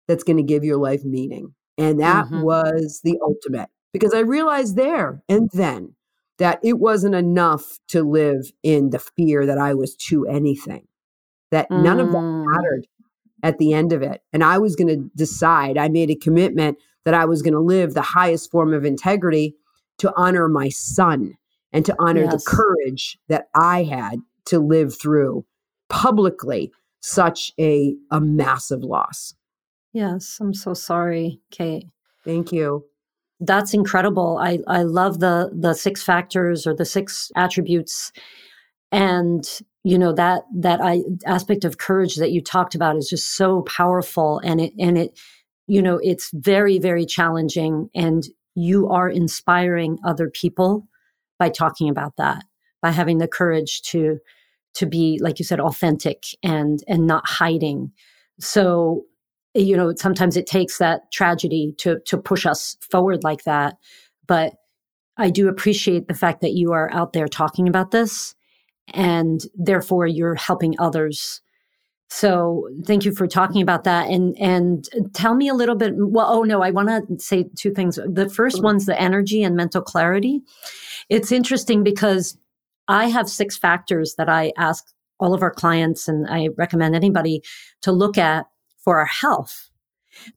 that's 0.09 0.25
going 0.25 0.37
to 0.37 0.43
give 0.43 0.64
your 0.64 0.79
life 0.79 1.05
meaning. 1.05 1.55
And 1.79 2.00
that 2.00 2.26
mm-hmm. 2.26 2.43
was 2.43 3.00
the 3.05 3.19
ultimate 3.23 3.69
because 3.93 4.14
I 4.14 4.21
realized 4.21 4.76
there 4.76 5.23
and 5.29 5.49
then 5.52 5.95
that 6.38 6.59
it 6.62 6.79
wasn't 6.79 7.14
enough 7.14 7.79
to 7.88 8.02
live 8.02 8.50
in 8.62 8.90
the 8.90 8.99
fear 8.99 9.47
that 9.47 9.59
I 9.59 9.75
was 9.75 9.95
to 9.97 10.26
anything, 10.26 10.87
that 11.50 11.69
mm. 11.71 11.83
none 11.83 12.00
of 12.00 12.12
that 12.12 12.19
mm. 12.19 12.47
mattered 12.47 12.87
at 13.43 13.59
the 13.59 13.75
end 13.75 13.93
of 13.93 14.02
it. 14.02 14.23
And 14.33 14.43
I 14.43 14.59
was 14.59 14.75
going 14.75 14.88
to 14.88 15.11
decide, 15.17 15.76
I 15.76 15.88
made 15.88 16.11
a 16.11 16.14
commitment 16.14 16.79
that 17.05 17.14
I 17.14 17.25
was 17.26 17.43
going 17.43 17.55
to 17.55 17.61
live 17.61 17.95
the 17.95 18.02
highest 18.02 18.50
form 18.50 18.73
of 18.73 18.85
integrity 18.85 19.55
to 19.99 20.12
honor 20.17 20.49
my 20.49 20.71
son 20.71 21.37
and 21.73 21.85
to 21.85 21.95
honor 21.99 22.23
yes. 22.23 22.33
the 22.33 22.50
courage 22.50 23.19
that 23.29 23.49
I 23.55 23.85
had 23.85 24.21
to 24.47 24.59
live 24.59 24.99
through 24.99 25.45
publicly 25.88 26.73
such 27.00 27.52
a, 27.59 27.95
a 28.11 28.21
massive 28.21 28.83
loss. 28.83 29.35
Yes, 29.92 30.38
I'm 30.40 30.54
so 30.54 30.75
sorry, 30.75 31.40
Kate. 31.50 31.87
Thank 32.25 32.52
you. 32.52 32.85
That's 33.40 33.73
incredible. 33.73 34.38
I, 34.40 34.59
I 34.66 34.83
love 34.83 35.21
the 35.21 35.50
the 35.52 35.73
six 35.73 36.02
factors 36.02 36.66
or 36.66 36.75
the 36.75 36.85
six 36.85 37.33
attributes 37.35 38.12
and 38.92 39.49
you 39.83 39.99
know 39.99 40.12
that 40.12 40.42
that 40.54 40.80
I 40.83 41.02
aspect 41.26 41.64
of 41.64 41.78
courage 41.78 42.16
that 42.16 42.33
you 42.33 42.42
talked 42.42 42.75
about 42.75 42.97
is 42.97 43.09
just 43.09 43.35
so 43.35 43.62
powerful 43.62 44.40
and 44.45 44.61
it 44.61 44.73
and 44.78 44.99
it 44.99 45.19
you 45.66 45.80
know 45.80 45.99
it's 46.02 46.30
very 46.35 46.78
very 46.78 47.07
challenging 47.07 47.88
and 47.95 48.25
you 48.54 48.88
are 48.88 49.09
inspiring 49.09 49.99
other 50.04 50.28
people 50.28 50.87
by 51.38 51.49
talking 51.49 51.88
about 51.88 52.16
that, 52.16 52.45
by 52.83 52.90
having 52.90 53.19
the 53.19 53.28
courage 53.28 53.83
to 53.83 54.19
to 54.75 54.87
be, 54.87 55.19
like 55.23 55.39
you 55.39 55.45
said, 55.45 55.61
authentic 55.61 56.25
and 56.43 56.81
and 56.87 57.07
not 57.07 57.29
hiding. 57.29 57.93
So, 58.39 59.05
you 59.55 59.77
know, 59.77 59.93
sometimes 59.97 60.37
it 60.37 60.47
takes 60.47 60.79
that 60.79 61.11
tragedy 61.12 61.75
to 61.79 62.00
to 62.07 62.19
push 62.19 62.47
us 62.47 62.77
forward 62.91 63.25
like 63.25 63.45
that. 63.45 63.77
But 64.27 64.55
I 65.17 65.31
do 65.31 65.49
appreciate 65.49 66.09
the 66.09 66.15
fact 66.15 66.41
that 66.41 66.53
you 66.53 66.73
are 66.73 66.91
out 66.93 67.12
there 67.12 67.29
talking 67.29 67.69
about 67.69 67.91
this 67.91 68.35
and 68.95 69.41
therefore 69.55 70.07
you're 70.07 70.35
helping 70.35 70.75
others. 70.79 71.43
So 72.09 72.69
thank 72.87 73.05
you 73.05 73.12
for 73.12 73.29
talking 73.29 73.62
about 73.62 73.85
that. 73.85 74.09
And 74.09 74.37
and 74.39 74.89
tell 75.15 75.35
me 75.35 75.49
a 75.49 75.55
little 75.55 75.77
bit. 75.77 75.93
Well, 75.97 76.27
oh 76.29 76.43
no, 76.43 76.61
I 76.61 76.71
want 76.71 76.89
to 76.89 77.25
say 77.25 77.49
two 77.55 77.73
things. 77.73 78.00
The 78.05 78.29
first 78.29 78.57
mm-hmm. 78.57 78.65
one's 78.65 78.87
the 78.87 79.00
energy 79.00 79.45
and 79.45 79.55
mental 79.55 79.81
clarity. 79.81 80.43
It's 81.09 81.31
interesting 81.31 81.85
because 81.85 82.37
I 82.90 83.06
have 83.06 83.28
six 83.28 83.56
factors 83.56 84.16
that 84.18 84.28
I 84.28 84.52
ask 84.59 84.85
all 85.20 85.32
of 85.32 85.42
our 85.42 85.52
clients, 85.52 86.09
and 86.09 86.26
I 86.28 86.49
recommend 86.56 86.97
anybody 86.97 87.42
to 87.82 87.92
look 87.92 88.18
at 88.18 88.47
for 88.85 88.99
our 88.99 89.06
health 89.06 89.70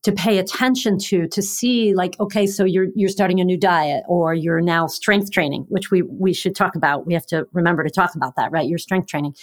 to 0.04 0.12
pay 0.12 0.38
attention 0.38 1.00
to 1.00 1.28
to 1.28 1.42
see 1.42 1.96
like 1.96 2.18
okay 2.20 2.46
so 2.46 2.64
you're 2.64 2.88
you're 2.96 3.10
starting 3.10 3.40
a 3.40 3.44
new 3.44 3.58
diet 3.58 4.04
or 4.08 4.36
you're 4.36 4.62
now 4.62 4.86
strength 4.86 5.32
training 5.32 5.66
which 5.68 5.90
we 5.90 6.04
we 6.04 6.32
should 6.32 6.56
talk 6.56 6.76
about. 6.76 7.08
We 7.08 7.16
have 7.16 7.26
to 7.28 7.48
remember 7.54 7.84
to 7.84 7.90
talk 7.90 8.14
about 8.14 8.36
that 8.36 8.52
right? 8.52 8.70
Your 8.70 8.78
strength 8.78 9.08
training 9.08 9.36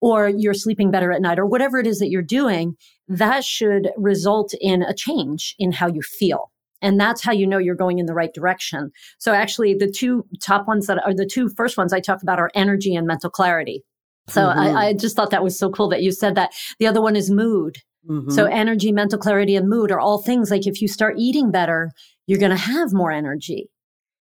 or 0.00 0.28
you're 0.28 0.54
sleeping 0.54 0.90
better 0.90 1.12
at 1.12 1.20
night 1.20 1.38
or 1.38 1.44
whatever 1.44 1.78
it 1.78 1.86
is 1.86 1.98
that 1.98 2.08
you're 2.08 2.22
doing 2.22 2.76
that 3.08 3.44
should 3.44 3.90
result 3.98 4.54
in 4.58 4.82
a 4.82 4.94
change 4.94 5.54
in 5.58 5.70
how 5.70 5.88
you 5.88 6.00
feel 6.00 6.50
and 6.82 6.98
that's 6.98 7.22
how 7.22 7.32
you 7.32 7.46
know 7.46 7.58
you're 7.58 7.74
going 7.74 7.98
in 7.98 8.06
the 8.06 8.14
right 8.14 8.32
direction. 8.32 8.90
So 9.18 9.32
actually 9.32 9.74
the 9.74 9.90
two 9.90 10.24
top 10.42 10.66
ones 10.68 10.86
that 10.86 11.02
are 11.04 11.14
the 11.14 11.26
two 11.26 11.48
first 11.56 11.76
ones 11.76 11.92
i 11.92 12.00
talk 12.00 12.22
about 12.22 12.38
are 12.38 12.50
energy 12.54 12.94
and 12.94 13.06
mental 13.06 13.30
clarity. 13.30 13.84
So 14.28 14.42
mm-hmm. 14.42 14.76
I, 14.76 14.88
I 14.88 14.92
just 14.92 15.16
thought 15.16 15.30
that 15.30 15.42
was 15.42 15.58
so 15.58 15.70
cool 15.70 15.88
that 15.88 16.02
you 16.02 16.12
said 16.12 16.34
that. 16.34 16.52
The 16.78 16.86
other 16.86 17.00
one 17.00 17.16
is 17.16 17.30
mood. 17.30 17.78
Mm-hmm. 18.08 18.30
So 18.30 18.44
energy, 18.44 18.92
mental 18.92 19.18
clarity, 19.18 19.56
and 19.56 19.68
mood 19.68 19.90
are 19.90 20.00
all 20.00 20.18
things 20.20 20.50
like 20.50 20.66
if 20.66 20.80
you 20.80 20.88
start 20.88 21.16
eating 21.18 21.50
better, 21.50 21.90
you're 22.26 22.38
going 22.38 22.50
to 22.50 22.56
have 22.56 22.92
more 22.92 23.10
energy 23.10 23.70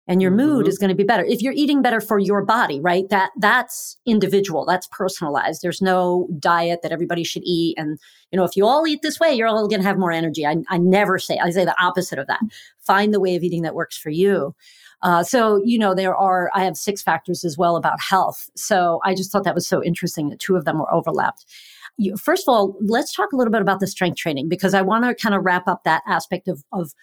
and 0.08 0.22
your 0.22 0.32
mm-hmm. 0.32 0.48
mood 0.48 0.68
is 0.68 0.78
going 0.78 0.90
to 0.90 0.96
be 0.96 1.04
better. 1.04 1.24
If 1.24 1.42
you're 1.42 1.54
eating 1.54 1.82
better 1.82 2.02
for 2.02 2.20
your 2.20 2.44
body, 2.44 2.80
right? 2.80 3.08
That 3.10 3.32
that's 3.38 3.98
individual. 4.06 4.66
That's 4.66 4.88
personalized. 4.88 5.62
There's 5.62 5.82
no 5.82 6.28
diet 6.40 6.82
that 6.84 6.92
everybody 6.92 7.24
should 7.24 7.44
eat. 7.46 7.78
And, 7.78 8.00
you 8.32 8.38
know, 8.38 8.44
if 8.44 8.56
you 8.56 8.66
all 8.66 8.86
eat 8.86 9.02
this 9.02 9.20
way, 9.20 9.34
you're 9.34 9.48
all 9.48 9.68
going 9.68 9.82
to 9.82 9.88
have 9.88 9.98
more 9.98 10.12
energy. 10.12 10.46
I, 10.46 10.58
I 10.70 10.78
never 10.78 11.20
say, 11.20 11.38
I 11.38 11.50
say 11.52 11.66
the 11.66 11.82
opposite 11.82 12.20
of 12.20 12.28
that. 12.28 12.42
Find 12.80 13.14
the 13.14 13.20
way 13.20 13.36
of 13.36 13.44
eating 13.44 13.62
that 13.64 13.76
works 13.76 13.98
for 13.98 14.10
you. 14.10 14.56
Uh, 15.02 15.24
so, 15.24 15.62
you 15.66 15.78
know, 15.78 15.94
there 15.94 16.16
are, 16.16 16.50
I 16.54 16.64
have 16.64 16.78
six 16.78 17.02
factors 17.02 17.44
as 17.44 17.58
well 17.58 17.76
about 17.76 18.00
health. 18.00 18.50
So 18.56 19.02
I 19.04 19.16
just 19.16 19.32
thought 19.32 19.44
that 19.44 19.56
was 19.56 19.68
so 19.68 19.84
interesting 19.84 20.30
that 20.30 20.40
two 20.40 20.56
of 20.56 20.64
them 20.64 20.80
were 20.80 20.94
overlapped 20.94 21.46
you, 21.98 22.18
first 22.18 22.48
of 22.48 22.54
all, 22.54 22.76
let's 22.82 23.14
talk 23.14 23.32
a 23.32 23.36
little 23.36 23.52
bit 23.52 23.62
about 23.62 23.80
the 23.80 23.88
strength 23.88 24.18
training 24.18 24.50
because 24.50 24.74
I 24.74 24.82
want 24.82 25.06
to 25.06 25.16
kind 25.16 25.36
of 25.36 25.44
wrap 25.44 25.68
up 25.68 25.84
that 25.84 26.04
aspect 26.08 26.48
of, 26.48 26.64
of, 26.72 26.94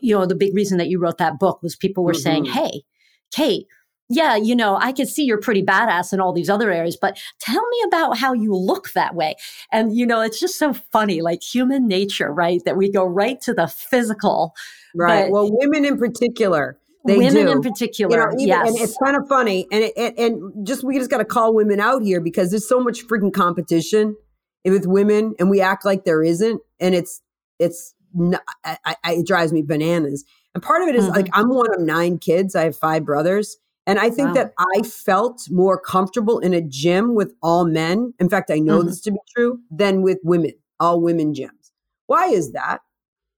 you 0.00 0.16
know, 0.16 0.26
the 0.26 0.34
big 0.34 0.54
reason 0.54 0.78
that 0.78 0.88
you 0.88 0.98
wrote 0.98 1.18
that 1.18 1.38
book 1.38 1.62
was 1.62 1.76
people 1.76 2.04
were 2.04 2.12
mm-hmm. 2.12 2.20
saying, 2.20 2.44
Hey, 2.46 2.82
Kate, 3.32 3.66
yeah, 4.08 4.36
you 4.36 4.54
know, 4.54 4.76
I 4.76 4.92
can 4.92 5.06
see 5.06 5.24
you're 5.24 5.40
pretty 5.40 5.62
badass 5.62 6.12
in 6.12 6.20
all 6.20 6.32
these 6.32 6.50
other 6.50 6.70
areas, 6.70 6.98
but 7.00 7.18
tell 7.40 7.66
me 7.66 7.82
about 7.86 8.18
how 8.18 8.34
you 8.34 8.54
look 8.54 8.92
that 8.92 9.14
way. 9.14 9.36
And, 9.70 9.96
you 9.96 10.06
know, 10.06 10.20
it's 10.20 10.38
just 10.38 10.58
so 10.58 10.74
funny, 10.74 11.22
like 11.22 11.42
human 11.42 11.88
nature, 11.88 12.30
right? 12.32 12.60
That 12.66 12.76
we 12.76 12.90
go 12.90 13.04
right 13.04 13.40
to 13.42 13.54
the 13.54 13.68
physical. 13.68 14.54
Right. 14.94 15.30
Well, 15.30 15.48
women 15.50 15.86
in 15.86 15.96
particular, 15.96 16.78
they 17.06 17.16
women 17.16 17.46
do. 17.46 17.52
in 17.52 17.62
particular, 17.62 18.16
you 18.16 18.24
know, 18.24 18.32
even, 18.34 18.48
yes. 18.48 18.68
And 18.68 18.78
it's 18.78 18.98
kind 19.02 19.16
of 19.16 19.26
funny, 19.28 19.66
and 19.72 19.82
it, 19.96 20.18
and 20.18 20.66
just 20.66 20.84
we 20.84 20.98
just 20.98 21.10
got 21.10 21.18
to 21.18 21.24
call 21.24 21.54
women 21.54 21.80
out 21.80 22.02
here 22.02 22.20
because 22.20 22.50
there's 22.50 22.68
so 22.68 22.80
much 22.80 23.06
freaking 23.06 23.32
competition 23.32 24.14
with 24.64 24.86
women, 24.86 25.34
and 25.38 25.50
we 25.50 25.60
act 25.60 25.84
like 25.84 26.04
there 26.04 26.22
isn't, 26.22 26.60
and 26.78 26.94
it's 26.94 27.20
it's 27.58 27.94
not, 28.14 28.42
I, 28.64 28.96
I, 29.04 29.12
it 29.14 29.26
drives 29.26 29.52
me 29.52 29.62
bananas. 29.62 30.24
And 30.54 30.62
part 30.62 30.82
of 30.82 30.88
it 30.88 30.96
is 30.96 31.04
mm-hmm. 31.04 31.16
like 31.16 31.28
I'm 31.32 31.48
one 31.48 31.72
of 31.74 31.80
nine 31.80 32.18
kids. 32.18 32.54
I 32.54 32.64
have 32.64 32.76
five 32.76 33.04
brothers. 33.04 33.56
And 33.86 33.98
I 33.98 34.10
think 34.10 34.28
wow. 34.28 34.34
that 34.34 34.54
I 34.76 34.82
felt 34.82 35.48
more 35.50 35.78
comfortable 35.78 36.38
in 36.38 36.54
a 36.54 36.60
gym 36.60 37.14
with 37.14 37.34
all 37.42 37.64
men. 37.64 38.14
In 38.20 38.28
fact, 38.28 38.50
I 38.50 38.58
know 38.58 38.78
mm-hmm. 38.78 38.88
this 38.88 39.00
to 39.02 39.10
be 39.10 39.18
true 39.34 39.58
than 39.70 40.02
with 40.02 40.18
women, 40.22 40.52
all 40.78 41.00
women 41.00 41.34
gyms. 41.34 41.72
Why 42.06 42.26
is 42.26 42.52
that? 42.52 42.80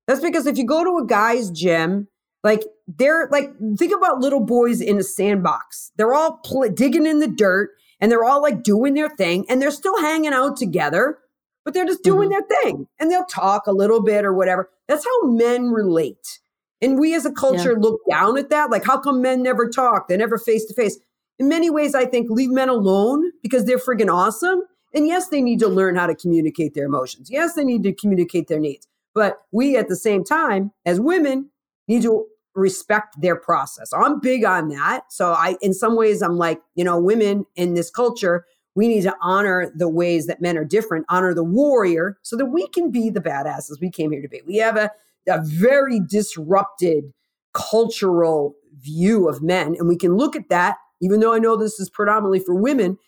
That's 0.06 0.20
because 0.20 0.46
if 0.46 0.58
you 0.58 0.66
go 0.66 0.84
to 0.84 1.02
a 1.02 1.06
guy's 1.06 1.50
gym 1.50 2.08
like 2.44 2.62
they're 2.86 3.26
like, 3.32 3.50
think 3.78 3.92
about 3.96 4.20
little 4.20 4.44
boys 4.44 4.82
in 4.82 4.98
a 4.98 5.02
sandbox. 5.02 5.90
They're 5.96 6.12
all 6.12 6.40
pl- 6.44 6.68
digging 6.68 7.06
in 7.06 7.18
the 7.18 7.26
dirt 7.26 7.70
and 8.00 8.12
they're 8.12 8.24
all 8.24 8.42
like 8.42 8.62
doing 8.62 8.92
their 8.92 9.08
thing 9.08 9.46
and 9.48 9.60
they're 9.60 9.70
still 9.70 9.98
hanging 10.02 10.34
out 10.34 10.58
together, 10.58 11.18
but 11.64 11.74
they're 11.74 11.86
just 11.86 12.02
doing 12.02 12.30
mm-hmm. 12.30 12.40
their 12.48 12.62
thing 12.62 12.86
and 12.98 13.10
they'll 13.10 13.24
talk 13.24 13.66
a 13.66 13.72
little 13.72 14.02
bit 14.02 14.24
or 14.24 14.32
whatever. 14.32 14.70
That's 14.88 15.04
how 15.04 15.30
men 15.30 15.70
relate. 15.70 16.38
And 16.80 16.98
we 16.98 17.14
as 17.14 17.24
a 17.24 17.32
culture 17.32 17.72
yeah. 17.72 17.78
look 17.78 18.00
down 18.10 18.36
at 18.36 18.50
that. 18.50 18.70
Like, 18.70 18.84
how 18.84 18.98
come 18.98 19.22
men 19.22 19.42
never 19.42 19.68
talk? 19.68 20.08
They're 20.08 20.18
never 20.18 20.38
face 20.38 20.66
to 20.66 20.74
face. 20.74 20.98
In 21.38 21.48
many 21.48 21.70
ways, 21.70 21.94
I 21.94 22.04
think 22.04 22.30
leave 22.30 22.50
men 22.50 22.68
alone 22.68 23.32
because 23.42 23.64
they're 23.64 23.78
friggin' 23.78 24.12
awesome. 24.12 24.62
And 24.92 25.06
yes, 25.06 25.28
they 25.28 25.40
need 25.40 25.58
to 25.60 25.68
learn 25.68 25.96
how 25.96 26.06
to 26.06 26.14
communicate 26.14 26.74
their 26.74 26.84
emotions. 26.84 27.28
Yes, 27.30 27.54
they 27.54 27.64
need 27.64 27.82
to 27.84 27.92
communicate 27.92 28.48
their 28.48 28.60
needs. 28.60 28.86
But 29.14 29.38
we 29.50 29.76
at 29.76 29.88
the 29.88 29.96
same 29.96 30.24
time, 30.24 30.72
as 30.84 31.00
women, 31.00 31.50
need 31.88 32.02
to 32.02 32.26
respect 32.54 33.20
their 33.20 33.36
process. 33.36 33.92
I'm 33.92 34.20
big 34.20 34.44
on 34.44 34.68
that. 34.68 35.12
So 35.12 35.32
I 35.32 35.56
in 35.60 35.74
some 35.74 35.96
ways 35.96 36.22
I'm 36.22 36.36
like, 36.36 36.60
you 36.74 36.84
know, 36.84 36.98
women 36.98 37.46
in 37.56 37.74
this 37.74 37.90
culture, 37.90 38.44
we 38.74 38.88
need 38.88 39.02
to 39.02 39.14
honor 39.20 39.72
the 39.74 39.88
ways 39.88 40.26
that 40.26 40.40
men 40.40 40.58
are 40.58 40.64
different, 40.64 41.06
honor 41.08 41.34
the 41.34 41.44
warrior 41.44 42.18
so 42.22 42.36
that 42.36 42.46
we 42.46 42.66
can 42.68 42.90
be 42.90 43.10
the 43.10 43.20
badasses 43.20 43.80
we 43.80 43.90
came 43.90 44.12
here 44.12 44.22
to 44.22 44.28
be. 44.28 44.40
We 44.46 44.56
have 44.56 44.76
a, 44.76 44.90
a 45.28 45.40
very 45.42 46.00
disrupted 46.00 47.12
cultural 47.52 48.56
view 48.80 49.28
of 49.28 49.42
men 49.42 49.76
and 49.78 49.88
we 49.88 49.96
can 49.96 50.16
look 50.16 50.34
at 50.34 50.48
that 50.48 50.76
even 51.04 51.20
though 51.20 51.34
I 51.34 51.38
know 51.38 51.56
this 51.56 51.78
is 51.78 51.90
predominantly 51.90 52.40
for 52.40 52.54
women, 52.54 52.98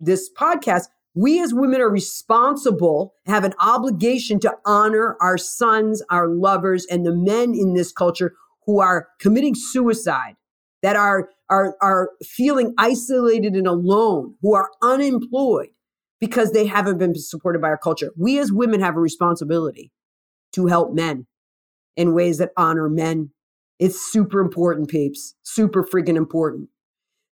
this 0.00 0.28
podcast, 0.36 0.86
we 1.14 1.40
as 1.40 1.54
women 1.54 1.80
are 1.80 1.90
responsible, 1.90 3.14
have 3.26 3.44
an 3.44 3.54
obligation 3.60 4.40
to 4.40 4.56
honor 4.64 5.16
our 5.20 5.38
sons, 5.38 6.02
our 6.10 6.26
lovers, 6.26 6.86
and 6.86 7.06
the 7.06 7.14
men 7.14 7.54
in 7.54 7.74
this 7.74 7.92
culture 7.92 8.34
who 8.66 8.80
are 8.80 9.08
committing 9.20 9.54
suicide, 9.54 10.36
that 10.82 10.96
are, 10.96 11.30
are, 11.50 11.76
are 11.82 12.12
feeling 12.22 12.72
isolated 12.78 13.54
and 13.54 13.66
alone, 13.66 14.34
who 14.40 14.54
are 14.54 14.70
unemployed 14.82 15.68
because 16.20 16.52
they 16.52 16.66
haven't 16.66 16.98
been 16.98 17.14
supported 17.14 17.60
by 17.60 17.68
our 17.68 17.78
culture. 17.78 18.12
We 18.16 18.38
as 18.38 18.52
women 18.52 18.80
have 18.80 18.96
a 18.96 19.00
responsibility 19.00 19.90
to 20.52 20.66
help 20.66 20.94
men 20.94 21.26
in 21.96 22.14
ways 22.14 22.38
that 22.38 22.52
honor 22.56 22.88
men. 22.88 23.30
It's 23.78 24.00
super 24.00 24.40
important, 24.40 24.88
peeps. 24.88 25.34
Super 25.42 25.82
freaking 25.82 26.16
important. 26.16 26.68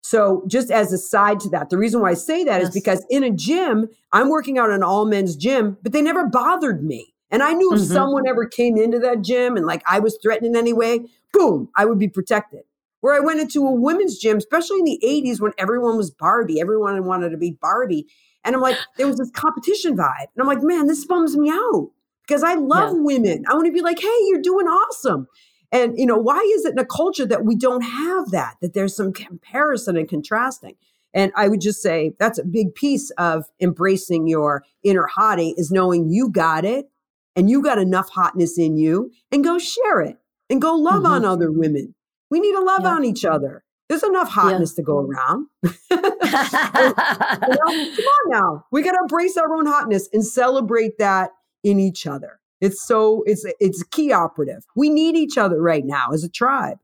So, 0.02 0.44
just 0.48 0.72
as 0.72 0.94
a 0.94 0.98
side 0.98 1.42
to 1.42 1.50
that, 1.50 1.70
the 1.70 1.78
reason 1.78 2.00
why 2.00 2.12
I 2.12 2.14
say 2.14 2.46
that 2.46 2.62
yes. 2.62 2.70
is 2.70 2.74
because 2.74 3.06
in 3.10 3.24
a 3.24 3.30
gym, 3.30 3.90
I'm 4.14 4.30
working 4.30 4.58
out 4.58 4.70
in 4.70 4.76
an 4.76 4.84
all 4.84 5.06
men's 5.06 5.36
gym, 5.36 5.78
but 5.84 5.92
they 5.92 6.02
never 6.02 6.26
bothered 6.26 6.82
me. 6.84 7.14
And 7.30 7.44
I 7.44 7.52
knew 7.52 7.74
if 7.74 7.82
mm-hmm. 7.82 7.94
someone 7.94 8.26
ever 8.26 8.46
came 8.46 8.78
into 8.78 9.00
that 9.00 9.22
gym 9.22 9.58
and 9.58 9.66
like 9.66 9.84
I 9.86 10.00
was 10.00 10.18
threatened 10.22 10.46
in 10.48 10.56
any 10.56 10.72
way, 10.72 11.02
boom, 11.34 11.68
I 11.76 11.84
would 11.84 12.00
be 12.00 12.08
protected. 12.08 12.62
Where 13.02 13.14
I 13.14 13.20
went 13.20 13.40
into 13.40 13.66
a 13.66 13.72
women's 13.72 14.18
gym, 14.18 14.38
especially 14.38 14.80
in 14.80 14.86
the 14.86 15.00
80s 15.06 15.40
when 15.40 15.54
everyone 15.58 15.98
was 15.98 16.10
Barbie, 16.10 16.60
everyone 16.60 17.06
wanted 17.06 17.30
to 17.30 17.38
be 17.38 17.58
Barbie. 17.62 18.08
And 18.44 18.56
I'm 18.56 18.62
like, 18.62 18.78
there 18.98 19.08
was 19.08 19.18
this 19.18 19.32
competition 19.32 19.96
vibe. 19.96 20.28
And 20.36 20.42
I'm 20.42 20.48
like, 20.48 20.64
man, 20.64 20.88
this 20.88 21.06
bums 21.06 21.38
me 21.38 21.50
out 21.50 21.92
because 22.28 22.44
I 22.44 22.56
love 22.56 22.94
yeah. 22.94 23.02
women. 23.02 23.44
I 23.48 23.54
want 23.54 23.68
to 23.68 23.74
be 23.74 23.82
like, 23.82 24.00
hey, 24.00 24.20
you're 24.28 24.42
doing 24.42 24.68
awesome. 24.68 25.28
And, 25.72 25.98
you 25.98 26.06
know, 26.06 26.18
why 26.18 26.40
is 26.56 26.66
it 26.66 26.72
in 26.72 26.80
a 26.80 26.86
culture 26.86 27.26
that 27.26 27.46
we 27.46 27.56
don't 27.56 27.82
have 27.82 28.32
that, 28.32 28.56
that 28.62 28.74
there's 28.74 28.96
some 28.96 29.12
comparison 29.12 29.98
and 29.98 30.08
contrasting? 30.08 30.76
And 31.14 31.32
I 31.36 31.48
would 31.48 31.62
just 31.62 31.82
say 31.82 32.14
that's 32.20 32.40
a 32.40 32.46
big 32.46 32.76
piece 32.76 33.10
of 33.12 33.46
embracing 33.60 34.28
your 34.28 34.64
inner 34.84 35.10
hottie 35.18 35.54
is 35.58 35.72
knowing 35.72 36.10
you 36.10 36.30
got 36.30 36.64
it 36.64 36.90
and 37.36 37.50
you 37.50 37.62
got 37.62 37.80
enough 37.80 38.10
hotness 38.10 38.58
in 38.58 38.78
you 38.78 39.12
and 39.32 39.44
go 39.44 39.58
share 39.58 40.02
it 40.02 40.18
and 40.50 40.62
go 40.62 40.76
love 40.76 41.04
mm-hmm. 41.04 41.14
on 41.14 41.26
other 41.26 41.52
women. 41.52 41.96
We 42.30 42.40
need 42.40 42.54
to 42.54 42.62
love 42.62 42.82
yeah. 42.84 42.90
on 42.90 43.06
each 43.06 43.26
other. 43.26 43.64
There's 43.90 44.04
enough 44.04 44.30
hotness 44.30 44.74
yeah. 44.74 44.82
to 44.82 44.86
go 44.86 44.98
around. 45.00 45.48
you 45.64 46.02
know, 46.02 46.12
come 46.20 48.06
on 48.06 48.30
now. 48.30 48.66
We 48.72 48.84
got 48.84 48.92
to 48.92 49.00
embrace 49.02 49.38
our 49.38 49.54
own 49.54 49.66
hotness 49.66 50.10
and 50.12 50.26
celebrate 50.26 50.98
that 50.98 51.32
in 51.64 51.80
each 51.80 52.06
other. 52.06 52.40
It's 52.60 52.86
so 52.86 53.24
it's 53.26 53.46
it's 53.60 53.84
key 53.84 54.12
operative. 54.12 54.66
We 54.76 54.90
need 54.90 55.16
each 55.16 55.38
other 55.38 55.62
right 55.62 55.86
now 55.86 56.10
as 56.14 56.24
a 56.24 56.30
tribe. 56.30 56.80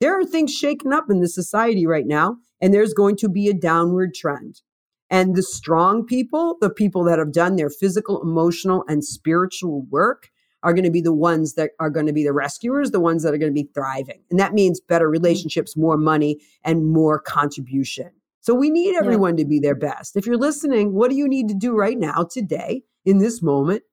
There 0.00 0.18
are 0.18 0.24
things 0.24 0.52
shaking 0.52 0.92
up 0.92 1.10
in 1.10 1.20
the 1.20 1.28
society 1.28 1.86
right 1.86 2.06
now, 2.06 2.36
and 2.60 2.72
there's 2.72 2.92
going 2.92 3.16
to 3.16 3.28
be 3.28 3.48
a 3.48 3.54
downward 3.54 4.14
trend. 4.14 4.60
And 5.08 5.36
the 5.36 5.42
strong 5.42 6.04
people, 6.04 6.56
the 6.60 6.68
people 6.68 7.04
that 7.04 7.18
have 7.18 7.32
done 7.32 7.56
their 7.56 7.70
physical, 7.70 8.20
emotional, 8.20 8.84
and 8.88 9.04
spiritual 9.04 9.86
work, 9.88 10.30
are 10.66 10.74
going 10.74 10.84
to 10.84 10.90
be 10.90 11.00
the 11.00 11.14
ones 11.14 11.54
that 11.54 11.70
are 11.78 11.90
going 11.90 12.06
to 12.06 12.12
be 12.12 12.24
the 12.24 12.32
rescuers, 12.32 12.90
the 12.90 12.98
ones 12.98 13.22
that 13.22 13.32
are 13.32 13.38
going 13.38 13.54
to 13.54 13.62
be 13.62 13.70
thriving. 13.72 14.20
And 14.32 14.40
that 14.40 14.52
means 14.52 14.80
better 14.80 15.06
mm-hmm. 15.06 15.12
relationships, 15.12 15.76
more 15.76 15.96
money, 15.96 16.40
and 16.64 16.92
more 16.92 17.20
contribution. 17.20 18.10
So 18.40 18.52
we 18.52 18.68
need 18.68 18.96
everyone 18.96 19.38
yeah. 19.38 19.44
to 19.44 19.48
be 19.48 19.60
their 19.60 19.76
best. 19.76 20.16
If 20.16 20.26
you're 20.26 20.36
listening, 20.36 20.92
what 20.92 21.08
do 21.08 21.16
you 21.16 21.28
need 21.28 21.46
to 21.48 21.54
do 21.54 21.76
right 21.76 21.96
now, 21.96 22.26
today, 22.28 22.82
in 23.04 23.18
this 23.18 23.42
moment, 23.42 23.84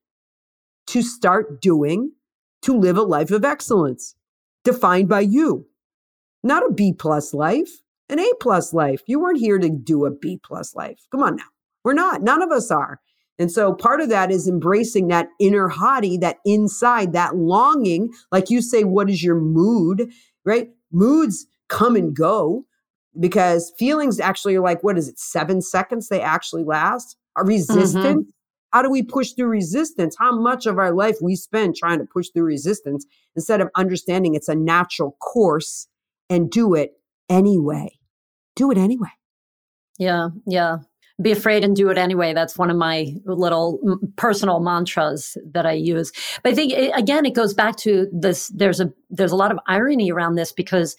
to 0.88 1.04
start 1.04 1.62
doing 1.62 2.14
to 2.64 2.76
live 2.76 2.98
a 2.98 3.04
life 3.04 3.30
of 3.30 3.46
excellence 3.46 4.16
defined 4.64 5.08
by 5.08 5.22
you? 5.22 5.68
Not 6.44 6.66
a 6.66 6.74
B 6.74 6.92
plus 6.92 7.36
life, 7.36 7.70
an 8.10 8.20
A 8.20 8.32
plus 8.40 8.74
life. 8.74 9.04
You 9.06 9.20
weren't 9.20 9.40
here 9.40 9.60
to 9.60 9.70
do 9.70 10.06
a 10.06 10.12
B 10.12 10.40
plus 10.44 10.76
life. 10.76 11.06
Come 11.12 11.22
on 11.22 11.36
now. 11.36 11.44
We're 11.84 11.94
not. 11.94 12.24
None 12.24 12.42
of 12.42 12.52
us 12.52 12.72
are. 12.72 13.00
And 13.40 13.52
so 13.52 13.74
part 13.74 14.00
of 14.02 14.10
that 14.10 14.32
is 14.32 14.48
embracing 14.48 15.08
that 15.08 15.28
inner 15.40 15.70
hottie, 15.70 16.20
that 16.22 16.38
inside, 16.46 17.14
that 17.14 17.36
longing. 17.36 18.14
Like 18.32 18.50
you 18.50 18.62
say, 18.62 18.84
what 18.84 19.10
is 19.10 19.24
your 19.24 19.40
mood, 19.40 20.12
right? 20.46 20.70
Moods 20.92 21.48
come 21.68 21.96
and 21.96 22.16
go 22.16 22.66
because 23.20 23.74
feelings 23.78 24.20
actually 24.20 24.56
are 24.56 24.62
like, 24.62 24.84
what 24.84 24.98
is 24.98 25.08
it, 25.08 25.20
seven 25.20 25.62
seconds 25.62 26.10
they 26.10 26.22
actually 26.22 26.64
last? 26.64 27.18
A 27.36 27.44
resistance. 27.44 27.96
Mm-hmm. 27.96 28.30
How 28.72 28.82
do 28.82 28.90
we 28.90 29.04
push 29.04 29.34
through 29.34 29.48
resistance? 29.48 30.16
How 30.18 30.36
much 30.36 30.66
of 30.66 30.78
our 30.78 30.94
life 30.94 31.18
we 31.22 31.36
spend 31.36 31.76
trying 31.76 32.00
to 32.00 32.06
push 32.06 32.28
through 32.34 32.46
resistance 32.46 33.06
instead 33.36 33.62
of 33.62 33.70
understanding 33.76 34.36
it's 34.36 34.50
a 34.50 34.56
natural 34.56 35.16
course 35.20 35.88
and 36.30 36.50
do 36.50 36.74
it 36.74 36.94
anyway. 37.30 38.00
Do 38.56 38.72
it 38.72 38.78
anyway. 38.78 39.10
Yeah, 40.00 40.30
yeah 40.46 40.78
be 41.22 41.32
afraid 41.32 41.64
and 41.64 41.76
do 41.76 41.90
it 41.90 41.98
anyway. 41.98 42.34
That's 42.34 42.58
one 42.58 42.72
of 42.72 42.78
my 42.78 43.14
little 43.26 44.00
personal 44.16 44.60
mantras 44.60 45.38
that 45.46 45.66
I 45.66 45.74
use. 45.74 46.12
But 46.42 46.54
I 46.54 46.56
think 46.56 46.74
it, 46.74 46.92
again, 46.96 47.26
it 47.26 47.36
goes 47.36 47.54
back 47.54 47.76
to 47.78 48.08
this. 48.12 48.48
There's 48.48 48.80
a 48.80 48.92
there's 49.10 49.32
a 49.32 49.36
lot 49.36 49.52
of 49.52 49.60
irony 49.68 50.12
around 50.12 50.36
this 50.36 50.52
because 50.52 50.96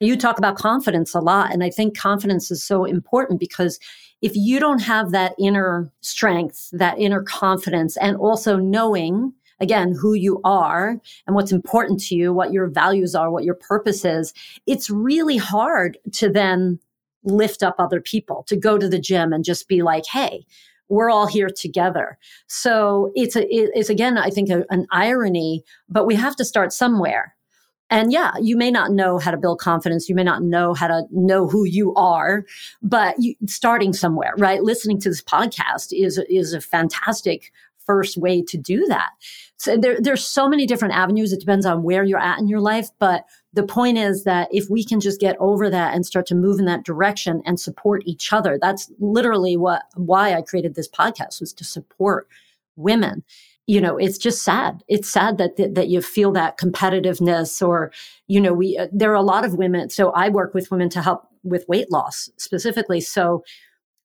you 0.00 0.16
talk 0.16 0.38
about 0.38 0.56
confidence 0.56 1.14
a 1.14 1.20
lot, 1.20 1.52
and 1.52 1.64
I 1.64 1.70
think 1.70 1.98
confidence 1.98 2.50
is 2.50 2.62
so 2.62 2.84
important 2.84 3.40
because 3.40 3.80
if 4.22 4.36
you 4.36 4.60
don't 4.60 4.82
have 4.82 5.10
that 5.10 5.34
inner 5.38 5.92
strength, 6.00 6.68
that 6.72 6.98
inner 6.98 7.22
confidence, 7.22 7.96
and 7.96 8.16
also 8.16 8.56
knowing 8.56 9.32
again 9.60 9.92
who 10.00 10.14
you 10.14 10.40
are 10.44 11.00
and 11.26 11.34
what's 11.34 11.50
important 11.50 11.98
to 12.00 12.14
you, 12.14 12.32
what 12.32 12.52
your 12.52 12.68
values 12.68 13.16
are, 13.16 13.32
what 13.32 13.42
your 13.42 13.56
purpose 13.56 14.04
is, 14.04 14.32
it's 14.66 14.88
really 14.88 15.36
hard 15.36 15.98
to 16.12 16.28
then 16.30 16.78
lift 17.24 17.62
up 17.62 17.76
other 17.78 18.00
people, 18.00 18.44
to 18.48 18.56
go 18.56 18.78
to 18.78 18.88
the 18.88 18.98
gym 18.98 19.32
and 19.32 19.44
just 19.44 19.68
be 19.68 19.82
like, 19.82 20.06
hey, 20.06 20.46
we're 20.88 21.10
all 21.10 21.26
here 21.26 21.50
together. 21.50 22.18
So 22.46 23.12
it's 23.14 23.36
a, 23.36 23.46
it's 23.50 23.90
again, 23.90 24.16
I 24.16 24.30
think 24.30 24.48
a, 24.48 24.64
an 24.70 24.86
irony, 24.90 25.64
but 25.88 26.06
we 26.06 26.14
have 26.14 26.36
to 26.36 26.44
start 26.44 26.72
somewhere. 26.72 27.34
And 27.90 28.12
yeah, 28.12 28.32
you 28.40 28.56
may 28.56 28.70
not 28.70 28.92
know 28.92 29.18
how 29.18 29.30
to 29.30 29.38
build 29.38 29.60
confidence. 29.60 30.08
You 30.08 30.14
may 30.14 30.24
not 30.24 30.42
know 30.42 30.74
how 30.74 30.88
to 30.88 31.04
know 31.10 31.48
who 31.48 31.64
you 31.64 31.94
are, 31.94 32.44
but 32.82 33.16
you, 33.18 33.34
starting 33.46 33.92
somewhere, 33.92 34.34
right? 34.36 34.62
Listening 34.62 35.00
to 35.00 35.08
this 35.08 35.22
podcast 35.22 35.88
is, 35.92 36.18
is 36.28 36.52
a 36.52 36.60
fantastic 36.60 37.50
first 37.86 38.18
way 38.18 38.42
to 38.42 38.58
do 38.58 38.84
that. 38.86 39.08
So 39.56 39.78
there, 39.78 39.98
there's 39.98 40.24
so 40.24 40.48
many 40.48 40.66
different 40.66 40.94
avenues. 40.94 41.32
It 41.32 41.40
depends 41.40 41.64
on 41.64 41.82
where 41.82 42.04
you're 42.04 42.18
at 42.18 42.38
in 42.38 42.46
your 42.46 42.60
life. 42.60 42.90
But 42.98 43.24
the 43.52 43.62
point 43.62 43.98
is 43.98 44.24
that 44.24 44.48
if 44.52 44.68
we 44.68 44.84
can 44.84 45.00
just 45.00 45.20
get 45.20 45.36
over 45.40 45.70
that 45.70 45.94
and 45.94 46.04
start 46.04 46.26
to 46.26 46.34
move 46.34 46.58
in 46.58 46.66
that 46.66 46.84
direction 46.84 47.42
and 47.46 47.58
support 47.58 48.02
each 48.04 48.32
other, 48.32 48.58
that's 48.60 48.90
literally 48.98 49.56
what, 49.56 49.84
why 49.94 50.34
I 50.34 50.42
created 50.42 50.74
this 50.74 50.88
podcast 50.88 51.40
was 51.40 51.52
to 51.54 51.64
support 51.64 52.28
women. 52.76 53.24
You 53.66 53.80
know, 53.80 53.96
it's 53.96 54.18
just 54.18 54.42
sad. 54.42 54.82
It's 54.88 55.10
sad 55.10 55.38
that, 55.38 55.56
that, 55.56 55.74
that 55.74 55.88
you 55.88 56.02
feel 56.02 56.32
that 56.32 56.58
competitiveness 56.58 57.66
or, 57.66 57.90
you 58.26 58.40
know, 58.40 58.52
we, 58.52 58.76
uh, 58.78 58.88
there 58.92 59.10
are 59.10 59.14
a 59.14 59.22
lot 59.22 59.44
of 59.44 59.54
women. 59.54 59.90
So 59.90 60.10
I 60.10 60.28
work 60.28 60.54
with 60.54 60.70
women 60.70 60.88
to 60.90 61.02
help 61.02 61.26
with 61.42 61.68
weight 61.68 61.90
loss 61.90 62.30
specifically. 62.36 63.00
So 63.00 63.44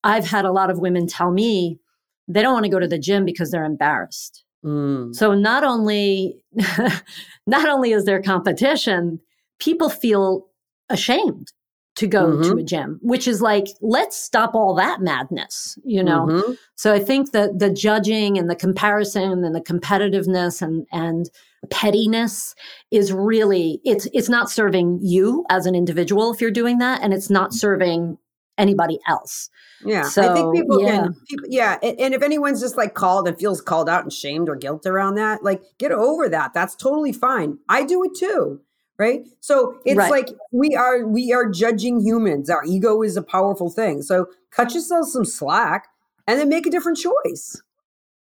I've 0.03 0.25
had 0.25 0.45
a 0.45 0.51
lot 0.51 0.69
of 0.69 0.79
women 0.79 1.07
tell 1.07 1.31
me, 1.31 1.79
they 2.27 2.41
don't 2.41 2.53
want 2.53 2.65
to 2.65 2.71
go 2.71 2.79
to 2.79 2.87
the 2.87 2.99
gym 2.99 3.25
because 3.25 3.51
they're 3.51 3.63
embarrassed. 3.65 4.43
Mm. 4.63 5.13
So 5.13 5.33
not 5.33 5.63
only 5.63 6.43
not 7.47 7.67
only 7.67 7.91
is 7.91 8.05
there 8.05 8.21
competition, 8.21 9.19
people 9.63 9.89
feel 9.89 10.47
ashamed 10.89 11.51
to 11.95 12.07
go 12.07 12.25
mm-hmm. 12.25 12.51
to 12.51 12.57
a 12.57 12.63
gym, 12.63 12.99
which 13.03 13.27
is 13.27 13.39
like, 13.41 13.67
let's 13.79 14.17
stop 14.17 14.55
all 14.55 14.73
that 14.73 14.99
madness, 14.99 15.77
you 15.85 16.03
know? 16.03 16.25
Mm-hmm. 16.25 16.53
So 16.75 16.91
I 16.91 16.99
think 16.99 17.31
that 17.33 17.59
the 17.59 17.69
judging 17.69 18.37
and 18.37 18.49
the 18.49 18.55
comparison 18.55 19.43
and 19.43 19.55
the 19.55 19.61
competitiveness 19.61 20.61
and, 20.61 20.87
and 20.91 21.29
pettiness 21.69 22.55
is 22.89 23.13
really, 23.13 23.79
it's, 23.85 24.07
it's 24.11 24.27
not 24.27 24.49
serving 24.49 24.99
you 25.03 25.45
as 25.51 25.67
an 25.67 25.75
individual 25.75 26.33
if 26.33 26.41
you're 26.41 26.51
doing 26.51 26.79
that. 26.79 27.01
And 27.03 27.13
it's 27.13 27.29
not 27.29 27.53
serving 27.53 28.17
anybody 28.57 28.99
else. 29.07 29.51
Yeah. 29.85 30.03
So, 30.03 30.23
I 30.23 30.33
think 30.33 30.55
people 30.55 30.81
yeah. 30.81 31.03
can, 31.03 31.15
people, 31.29 31.45
yeah. 31.49 31.77
And, 31.83 31.99
and, 31.99 32.13
if 32.15 32.23
anyone's 32.23 32.59
just 32.59 32.75
like 32.75 32.95
called 32.95 33.27
and 33.27 33.37
feels 33.37 33.61
called 33.61 33.87
out 33.87 34.01
and 34.01 34.11
shamed 34.11 34.49
or 34.49 34.55
guilt 34.55 34.85
around 34.87 35.15
that, 35.15 35.43
like 35.43 35.61
get 35.77 35.91
over 35.91 36.27
that. 36.29 36.53
That's 36.53 36.75
totally 36.75 37.13
fine. 37.13 37.59
I 37.69 37.83
do 37.83 38.03
it 38.03 38.11
too. 38.17 38.61
Right. 38.99 39.25
So 39.39 39.79
it's 39.85 39.97
right. 39.97 40.11
like 40.11 40.29
we 40.51 40.75
are, 40.75 41.05
we 41.05 41.33
are 41.33 41.49
judging 41.49 41.99
humans. 41.99 42.49
Our 42.49 42.63
ego 42.65 43.01
is 43.01 43.17
a 43.17 43.23
powerful 43.23 43.69
thing. 43.69 44.03
So 44.03 44.27
cut 44.51 44.73
yourself 44.73 45.07
some 45.07 45.25
slack 45.25 45.87
and 46.27 46.39
then 46.39 46.47
make 46.47 46.67
a 46.67 46.69
different 46.69 46.99
choice. 46.99 47.61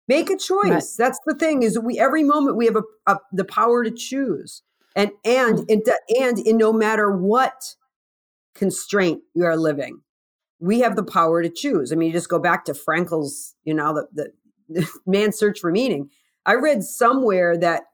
Make 0.09 0.29
a 0.29 0.37
choice. 0.37 0.70
Right. 0.70 0.85
That's 0.98 1.20
the 1.24 1.35
thing 1.35 1.62
is 1.62 1.79
we, 1.79 1.98
every 1.98 2.24
moment 2.24 2.57
we 2.57 2.66
have 2.66 2.76
a, 2.76 2.83
a 3.07 3.18
the 3.33 3.44
power 3.44 3.85
to 3.85 3.90
choose 3.92 4.62
and, 4.96 5.12
and, 5.24 5.59
mm-hmm. 5.59 5.72
and, 5.72 5.88
and 6.20 6.38
in 6.40 6.57
no 6.57 6.72
matter 6.72 7.12
what 7.12 7.74
constraint 8.55 9.22
you 9.35 9.44
are 9.44 9.57
living 9.57 10.00
we 10.59 10.81
have 10.81 10.96
the 10.96 11.05
power 11.05 11.42
to 11.42 11.50
choose. 11.50 11.92
I 11.92 11.96
mean, 11.96 12.09
you 12.09 12.12
just 12.12 12.29
go 12.29 12.38
back 12.38 12.64
to 12.66 12.74
Frankl's, 12.74 13.55
you 13.64 13.74
know, 13.74 14.07
the, 14.12 14.33
the 14.68 14.88
man's 15.07 15.38
search 15.38 15.61
for 15.61 15.70
meaning. 15.70 16.11
I 16.44 16.55
read 16.55 16.83
somewhere 16.85 17.57
that 17.59 17.85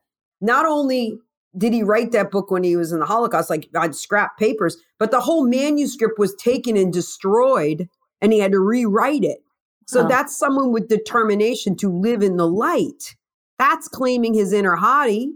not 0.40 0.66
only 0.66 1.18
did 1.56 1.72
he 1.72 1.82
write 1.82 2.12
that 2.12 2.30
book 2.30 2.50
when 2.50 2.64
he 2.64 2.76
was 2.76 2.92
in 2.92 3.00
the 3.00 3.06
Holocaust, 3.06 3.50
like 3.50 3.68
on 3.74 3.92
scrap 3.92 4.38
papers, 4.38 4.76
but 4.98 5.10
the 5.10 5.20
whole 5.20 5.46
manuscript 5.46 6.18
was 6.18 6.34
taken 6.36 6.76
and 6.76 6.92
destroyed 6.92 7.88
and 8.20 8.32
he 8.32 8.38
had 8.38 8.52
to 8.52 8.60
rewrite 8.60 9.24
it. 9.24 9.38
So 9.86 10.04
oh. 10.04 10.08
that's 10.08 10.36
someone 10.36 10.72
with 10.72 10.88
determination 10.88 11.76
to 11.76 11.90
live 11.90 12.22
in 12.22 12.36
the 12.36 12.48
light. 12.48 13.16
That's 13.58 13.88
claiming 13.88 14.32
his 14.32 14.52
inner 14.52 14.76
hottie. 14.76 15.32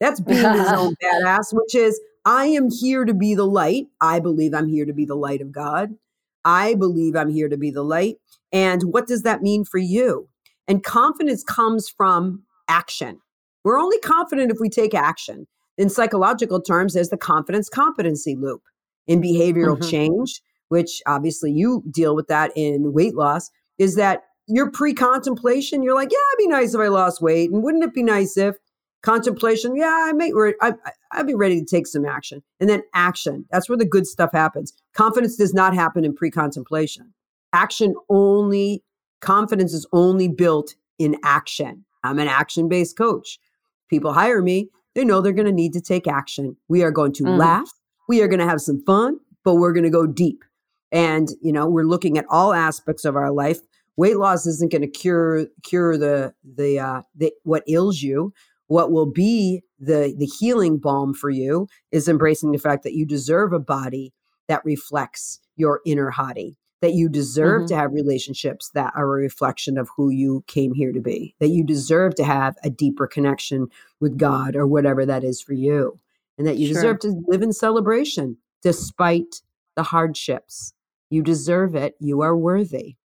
That's 0.00 0.20
being 0.20 0.38
his 0.38 0.68
own 0.72 0.94
badass, 1.02 1.52
which 1.52 1.74
is, 1.74 1.98
I 2.26 2.46
am 2.46 2.70
here 2.70 3.04
to 3.04 3.14
be 3.14 3.34
the 3.34 3.46
light. 3.46 3.86
I 4.00 4.18
believe 4.18 4.54
I'm 4.54 4.68
here 4.68 4.84
to 4.84 4.92
be 4.92 5.04
the 5.04 5.14
light 5.14 5.40
of 5.40 5.52
God. 5.52 5.94
I 6.44 6.74
believe 6.74 7.16
I'm 7.16 7.30
here 7.30 7.48
to 7.48 7.56
be 7.56 7.70
the 7.70 7.82
light. 7.82 8.16
And 8.52 8.82
what 8.84 9.06
does 9.06 9.22
that 9.22 9.42
mean 9.42 9.64
for 9.64 9.78
you? 9.78 10.28
And 10.68 10.82
confidence 10.82 11.42
comes 11.42 11.88
from 11.88 12.42
action. 12.68 13.20
We're 13.64 13.78
only 13.78 13.98
confident 14.00 14.50
if 14.50 14.58
we 14.60 14.68
take 14.68 14.94
action. 14.94 15.46
In 15.76 15.90
psychological 15.90 16.60
terms, 16.60 16.94
there's 16.94 17.08
the 17.08 17.16
confidence 17.16 17.68
competency 17.68 18.36
loop. 18.36 18.62
In 19.06 19.20
behavioral 19.20 19.76
mm-hmm. 19.76 19.90
change, 19.90 20.40
which 20.68 21.02
obviously 21.06 21.52
you 21.52 21.82
deal 21.90 22.14
with 22.14 22.28
that 22.28 22.52
in 22.56 22.92
weight 22.92 23.14
loss, 23.14 23.50
is 23.78 23.96
that 23.96 24.22
your 24.46 24.70
pre 24.70 24.94
contemplation, 24.94 25.82
you're 25.82 25.94
like, 25.94 26.10
yeah, 26.10 26.18
it'd 26.32 26.46
be 26.46 26.48
nice 26.48 26.74
if 26.74 26.80
I 26.80 26.88
lost 26.88 27.20
weight. 27.20 27.50
And 27.50 27.62
wouldn't 27.62 27.84
it 27.84 27.92
be 27.92 28.02
nice 28.02 28.36
if 28.36 28.56
contemplation 29.04 29.76
yeah 29.76 30.06
i 30.06 30.12
may 30.14 30.32
I, 30.62 30.72
i'd 31.12 31.26
be 31.26 31.34
ready 31.34 31.60
to 31.60 31.66
take 31.66 31.86
some 31.86 32.06
action 32.06 32.42
and 32.58 32.70
then 32.70 32.82
action 32.94 33.44
that's 33.50 33.68
where 33.68 33.76
the 33.76 33.84
good 33.84 34.06
stuff 34.06 34.30
happens 34.32 34.72
confidence 34.94 35.36
does 35.36 35.52
not 35.52 35.74
happen 35.74 36.06
in 36.06 36.14
pre-contemplation 36.14 37.12
action 37.52 37.94
only 38.08 38.82
confidence 39.20 39.74
is 39.74 39.86
only 39.92 40.26
built 40.26 40.74
in 40.98 41.16
action 41.22 41.84
i'm 42.02 42.18
an 42.18 42.28
action-based 42.28 42.96
coach 42.96 43.38
people 43.88 44.12
hire 44.12 44.42
me 44.42 44.68
they 44.94 45.04
know 45.04 45.20
they're 45.20 45.32
going 45.32 45.46
to 45.46 45.52
need 45.52 45.72
to 45.72 45.80
take 45.80 46.06
action. 46.06 46.56
We 46.68 46.84
are 46.84 46.92
going 46.92 47.12
to 47.14 47.24
mm. 47.24 47.38
laugh 47.38 47.70
we 48.08 48.22
are 48.22 48.28
going 48.28 48.40
to 48.40 48.46
have 48.46 48.60
some 48.60 48.82
fun 48.84 49.18
but 49.44 49.56
we're 49.56 49.72
going 49.72 49.84
to 49.84 49.90
go 49.90 50.06
deep. 50.06 50.44
And 50.90 51.28
you 51.42 51.52
know 51.52 51.68
we're 51.68 51.84
looking 51.84 52.18
at 52.18 52.26
all 52.30 52.52
aspects 52.52 53.04
of 53.04 53.16
our 53.16 53.30
life. 53.30 53.58
Weight 53.96 54.16
loss 54.16 54.46
isn't 54.46 54.72
going 54.72 54.82
to 54.82 54.88
cure 54.88 55.46
cure 55.62 55.96
the 55.96 56.34
the 56.44 56.78
uh 56.78 57.02
the 57.14 57.32
what 57.42 57.64
ails 57.68 58.02
you. 58.02 58.32
What 58.68 58.92
will 58.92 59.10
be 59.10 59.62
the 59.78 60.14
the 60.16 60.26
healing 60.26 60.78
balm 60.78 61.14
for 61.14 61.30
you 61.30 61.66
is 61.90 62.08
embracing 62.08 62.52
the 62.52 62.58
fact 62.58 62.84
that 62.84 62.94
you 62.94 63.06
deserve 63.06 63.52
a 63.52 63.58
body 63.58 64.12
that 64.48 64.64
reflects 64.64 65.40
your 65.56 65.80
inner 65.84 66.12
hottie 66.12 66.56
that 66.84 66.92
you 66.92 67.08
deserve 67.08 67.62
mm-hmm. 67.62 67.68
to 67.68 67.76
have 67.76 67.92
relationships 67.92 68.70
that 68.74 68.92
are 68.94 69.04
a 69.04 69.22
reflection 69.22 69.78
of 69.78 69.88
who 69.96 70.10
you 70.10 70.44
came 70.46 70.74
here 70.74 70.92
to 70.92 71.00
be 71.00 71.34
that 71.40 71.48
you 71.48 71.64
deserve 71.64 72.14
to 72.14 72.24
have 72.24 72.54
a 72.62 72.68
deeper 72.68 73.06
connection 73.06 73.66
with 74.00 74.18
god 74.18 74.54
or 74.54 74.66
whatever 74.66 75.06
that 75.06 75.24
is 75.24 75.40
for 75.40 75.54
you 75.54 75.98
and 76.36 76.46
that 76.46 76.58
you 76.58 76.66
sure. 76.66 76.74
deserve 76.74 76.98
to 77.00 77.22
live 77.26 77.42
in 77.42 77.52
celebration 77.52 78.36
despite 78.62 79.40
the 79.76 79.82
hardships 79.82 80.74
you 81.08 81.22
deserve 81.22 81.74
it 81.74 81.94
you 81.98 82.20
are 82.20 82.36
worthy 82.36 82.96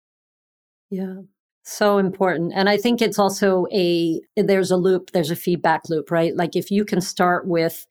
yeah 0.90 1.16
so 1.62 1.98
important. 1.98 2.52
And 2.54 2.68
I 2.68 2.76
think 2.76 3.00
it's 3.00 3.18
also 3.18 3.66
a, 3.72 4.20
there's 4.36 4.70
a 4.70 4.76
loop, 4.76 5.10
there's 5.10 5.30
a 5.30 5.36
feedback 5.36 5.88
loop, 5.88 6.10
right? 6.10 6.34
Like 6.34 6.56
if 6.56 6.70
you 6.70 6.84
can 6.84 7.00
start 7.00 7.46
with 7.46 7.86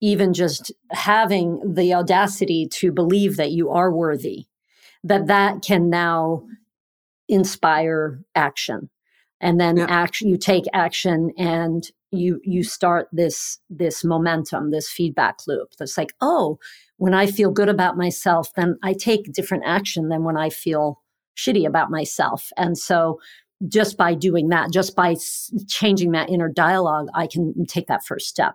even 0.00 0.32
just 0.32 0.72
having 0.90 1.60
the 1.74 1.94
audacity 1.94 2.66
to 2.68 2.92
believe 2.92 3.36
that 3.36 3.52
you 3.52 3.70
are 3.70 3.92
worthy 3.92 4.46
that 5.04 5.26
that 5.26 5.62
can 5.62 5.90
now 5.90 6.44
inspire 7.28 8.20
action. 8.34 8.90
And 9.40 9.60
then 9.60 9.76
yeah. 9.76 9.86
action 9.88 10.28
you 10.28 10.38
take 10.38 10.64
action 10.72 11.32
and 11.36 11.86
you 12.10 12.40
you 12.44 12.62
start 12.62 13.08
this 13.12 13.58
this 13.68 14.04
momentum 14.04 14.70
this 14.70 14.88
feedback 14.88 15.38
loop 15.46 15.72
that's 15.78 15.98
like 15.98 16.14
oh 16.20 16.58
when 16.98 17.12
i 17.12 17.26
feel 17.26 17.50
good 17.50 17.68
about 17.68 17.96
myself 17.96 18.48
then 18.54 18.78
i 18.84 18.92
take 18.92 19.32
different 19.32 19.64
action 19.66 20.08
than 20.08 20.22
when 20.22 20.36
i 20.36 20.48
feel 20.48 21.02
shitty 21.36 21.66
about 21.66 21.90
myself. 21.90 22.50
And 22.56 22.78
so 22.78 23.20
just 23.68 23.96
by 23.96 24.14
doing 24.14 24.48
that 24.48 24.70
just 24.70 24.94
by 24.94 25.16
changing 25.66 26.12
that 26.12 26.28
inner 26.28 26.48
dialogue 26.48 27.08
i 27.14 27.26
can 27.26 27.64
take 27.66 27.86
that 27.86 28.04
first 28.04 28.28
step 28.28 28.54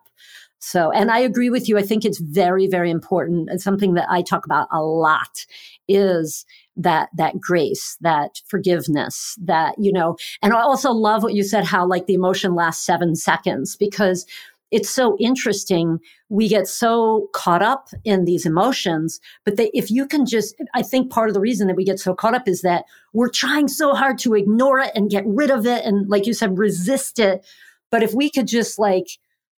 so, 0.63 0.91
and 0.91 1.09
I 1.09 1.17
agree 1.17 1.49
with 1.49 1.67
you. 1.67 1.79
I 1.79 1.81
think 1.81 2.05
it's 2.05 2.19
very, 2.19 2.67
very 2.67 2.91
important. 2.91 3.49
And 3.49 3.59
something 3.59 3.95
that 3.95 4.07
I 4.11 4.21
talk 4.21 4.45
about 4.45 4.67
a 4.71 4.83
lot 4.83 5.43
is 5.87 6.45
that, 6.77 7.09
that 7.17 7.41
grace, 7.41 7.97
that 8.01 8.39
forgiveness, 8.47 9.35
that, 9.41 9.73
you 9.79 9.91
know, 9.91 10.17
and 10.43 10.53
I 10.53 10.61
also 10.61 10.91
love 10.91 11.23
what 11.23 11.33
you 11.33 11.43
said, 11.43 11.63
how 11.63 11.87
like 11.87 12.05
the 12.05 12.13
emotion 12.13 12.53
lasts 12.53 12.85
seven 12.85 13.15
seconds 13.15 13.75
because 13.75 14.27
it's 14.69 14.89
so 14.89 15.17
interesting. 15.19 15.97
We 16.29 16.47
get 16.47 16.67
so 16.67 17.27
caught 17.33 17.63
up 17.63 17.89
in 18.05 18.25
these 18.25 18.45
emotions, 18.45 19.19
but 19.43 19.57
they, 19.57 19.71
if 19.73 19.89
you 19.89 20.07
can 20.07 20.27
just, 20.27 20.55
I 20.75 20.83
think 20.83 21.11
part 21.11 21.27
of 21.27 21.33
the 21.33 21.41
reason 21.41 21.67
that 21.67 21.75
we 21.75 21.83
get 21.83 21.99
so 21.99 22.13
caught 22.13 22.35
up 22.35 22.47
is 22.47 22.61
that 22.61 22.85
we're 23.13 23.31
trying 23.31 23.67
so 23.67 23.95
hard 23.95 24.19
to 24.19 24.35
ignore 24.35 24.79
it 24.79 24.91
and 24.93 25.09
get 25.09 25.23
rid 25.25 25.49
of 25.49 25.65
it. 25.65 25.83
And 25.83 26.07
like 26.07 26.27
you 26.27 26.33
said, 26.33 26.59
resist 26.59 27.17
it. 27.17 27.43
But 27.89 28.03
if 28.03 28.13
we 28.13 28.29
could 28.29 28.47
just 28.47 28.77
like, 28.77 29.07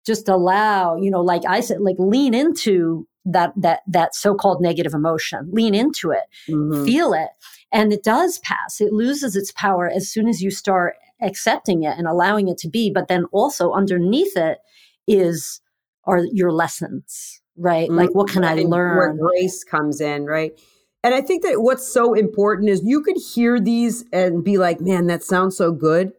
just 0.06 0.30
allow, 0.30 0.96
you 0.96 1.10
know, 1.10 1.22
like 1.22 1.44
I 1.48 1.62
said, 1.62 1.82
like 1.82 1.96
lean 1.98 2.34
into 2.34 3.08
that, 3.26 3.54
that, 3.56 3.82
that 3.88 4.16
so-called 4.16 4.62
negative 4.62 4.94
emotion, 4.94 5.50
lean 5.52 5.74
into 5.74 6.12
it, 6.12 6.24
mm-hmm. 6.50 6.86
feel 6.86 7.14
it. 7.14 7.30
And 7.72 7.92
it 7.92 8.04
does 8.04 8.40
pass. 8.40 8.82
It 8.82 8.92
loses 8.92 9.36
its 9.36 9.52
power 9.52 9.90
as 9.90 10.10
soon 10.10 10.28
as 10.28 10.42
you 10.42 10.52
start 10.52 10.96
accepting 11.22 11.84
it 11.84 11.98
and 11.98 12.08
allowing 12.08 12.48
it 12.50 12.58
to 12.60 12.70
be. 12.70 12.92
But 12.92 13.08
then 13.08 13.26
also 13.32 13.72
underneath 13.72 14.36
it 14.36 14.60
is, 15.08 15.62
are 16.06 16.26
your 16.32 16.52
lessons, 16.52 17.42
right? 17.56 17.88
Mm-hmm. 17.88 17.98
Like, 17.98 18.14
what 18.14 18.30
can 18.30 18.44
I 18.44 18.56
learn? 18.56 18.98
Where 18.98 19.14
grace 19.14 19.64
comes 19.64 20.02
in, 20.02 20.26
right? 20.26 20.52
And 21.02 21.14
I 21.14 21.22
think 21.22 21.44
that 21.44 21.62
what's 21.62 21.92
so 21.92 22.14
important 22.14 22.70
is 22.70 22.82
you 22.84 23.02
could 23.02 23.18
hear 23.18 23.60
these 23.60 24.06
and 24.14 24.44
be 24.44 24.58
like, 24.58 24.80
man, 24.80 25.08
that 25.08 25.24
sounds 25.24 25.58
so 25.58 25.72
good. 25.72 26.14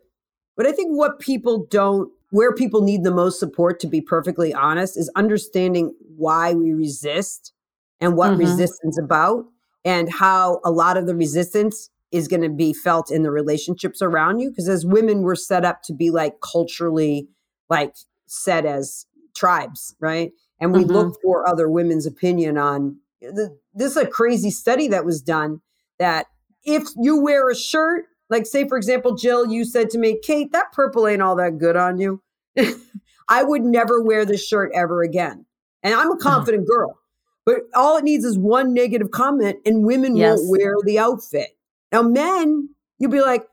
But 0.57 0.67
I 0.67 0.73
think 0.73 0.91
what 0.91 1.21
people 1.21 1.67
don't 1.71 2.11
where 2.35 2.53
people 2.53 2.83
need 2.83 3.05
the 3.05 3.15
most 3.15 3.39
support, 3.39 3.79
to 3.79 3.87
be 3.87 4.01
perfectly 4.01 4.53
honest, 4.53 4.99
is 4.99 5.09
understanding 5.15 5.95
why 6.17 6.53
we 6.53 6.73
resist 6.73 7.53
and 8.01 8.17
what 8.17 8.33
mm-hmm. 8.33 8.41
resistance 8.41 8.99
about 8.99 9.45
and 9.85 10.13
how 10.13 10.61
a 10.65 10.71
lot 10.73 10.97
of 10.97 11.07
the 11.07 11.15
resistance 11.15 11.91
is 12.11 12.27
going 12.27 12.43
to 12.43 12.49
be 12.49 12.73
felt 12.73 13.09
in 13.09 13.23
the 13.23 13.31
relationships 13.31 14.03
around 14.03 14.41
you. 14.41 14.51
Because 14.51 14.69
as 14.69 14.85
women, 14.85 15.23
we're 15.23 15.37
set 15.37 15.65
up 15.65 15.83
to 15.85 15.93
be 15.93 16.11
like 16.11 16.41
culturally 16.41 17.29
like 17.71 17.95
set 18.27 18.67
as 18.67 19.07
tribes, 19.37 19.95
right? 20.01 20.33
And 20.61 20.73
we 20.73 20.81
mm-hmm. 20.81 20.91
look 20.91 21.17
for 21.23 21.49
other 21.49 21.69
women's 21.69 22.05
opinion 22.05 22.59
on 22.59 22.99
the, 23.21 23.57
this 23.75 23.93
is 23.93 23.97
a 23.97 24.09
crazy 24.09 24.51
study 24.51 24.89
that 24.89 25.05
was 25.05 25.23
done 25.23 25.61
that 26.01 26.27
if 26.65 26.83
you 27.01 27.23
wear 27.23 27.49
a 27.49 27.55
shirt, 27.55 28.07
like 28.31 28.47
say 28.47 28.67
for 28.67 28.77
example, 28.77 29.15
Jill, 29.15 29.47
you 29.47 29.65
said 29.65 29.91
to 29.91 29.99
me, 29.99 30.19
Kate, 30.23 30.53
that 30.53 30.73
purple 30.73 31.07
ain't 31.07 31.23
all 31.23 31.37
that 31.37 31.59
good 31.59 31.77
on 31.77 31.99
you. 31.99 32.23
I 33.29 33.43
would 33.43 33.63
never 33.63 34.03
wear 34.03 34.25
this 34.25 34.47
shirt 34.47 34.71
ever 34.75 35.03
again. 35.03 35.47
And 35.83 35.95
I'm 35.95 36.09
a 36.09 36.13
uh-huh. 36.13 36.31
confident 36.31 36.67
girl, 36.69 36.99
but 37.45 37.63
all 37.75 37.97
it 37.97 38.05
needs 38.05 38.25
is 38.25 38.39
one 38.39 38.75
negative 38.75 39.11
comment 39.11 39.59
and 39.67 39.85
women 39.85 40.17
yes. 40.17 40.39
won't 40.39 40.51
wear 40.51 40.75
the 40.85 40.99
outfit. 40.99 41.57
Now, 41.93 42.03
men, 42.03 42.71
you'll 42.99 43.11
be 43.11 43.21
like, 43.21 43.47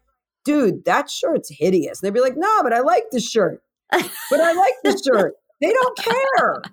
dude, 0.44 0.86
that 0.86 1.10
shirt's 1.10 1.50
hideous. 1.50 2.02
And 2.02 2.08
they'd 2.08 2.18
be 2.18 2.24
like, 2.24 2.38
no, 2.38 2.64
but 2.64 2.74
I 2.74 2.80
like 2.80 3.04
the 3.12 3.20
shirt. 3.20 3.62
but 3.92 4.40
I 4.40 4.54
like 4.54 4.74
the 4.84 5.00
shirt. 5.04 5.36
They 5.62 5.72
don't 5.72 5.96
care. 5.96 6.64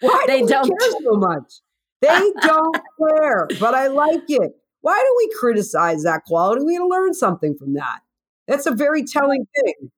Why 0.00 0.24
they 0.26 0.40
do 0.40 0.46
not 0.46 0.64
care 0.64 0.90
so 1.02 1.16
much? 1.16 1.60
They 2.00 2.32
don't 2.40 2.76
care, 2.98 3.46
but 3.60 3.74
I 3.74 3.88
like 3.88 4.24
it. 4.28 4.52
Why 4.80 4.98
do 4.98 5.14
we 5.16 5.34
criticize 5.38 6.02
that 6.04 6.24
quality? 6.24 6.64
We 6.64 6.76
gotta 6.76 6.88
learn 6.88 7.14
something 7.14 7.56
from 7.56 7.74
that. 7.74 8.00
That's 8.46 8.66
a 8.66 8.72
very 8.72 9.04
telling 9.04 9.46
thing. 9.54 9.90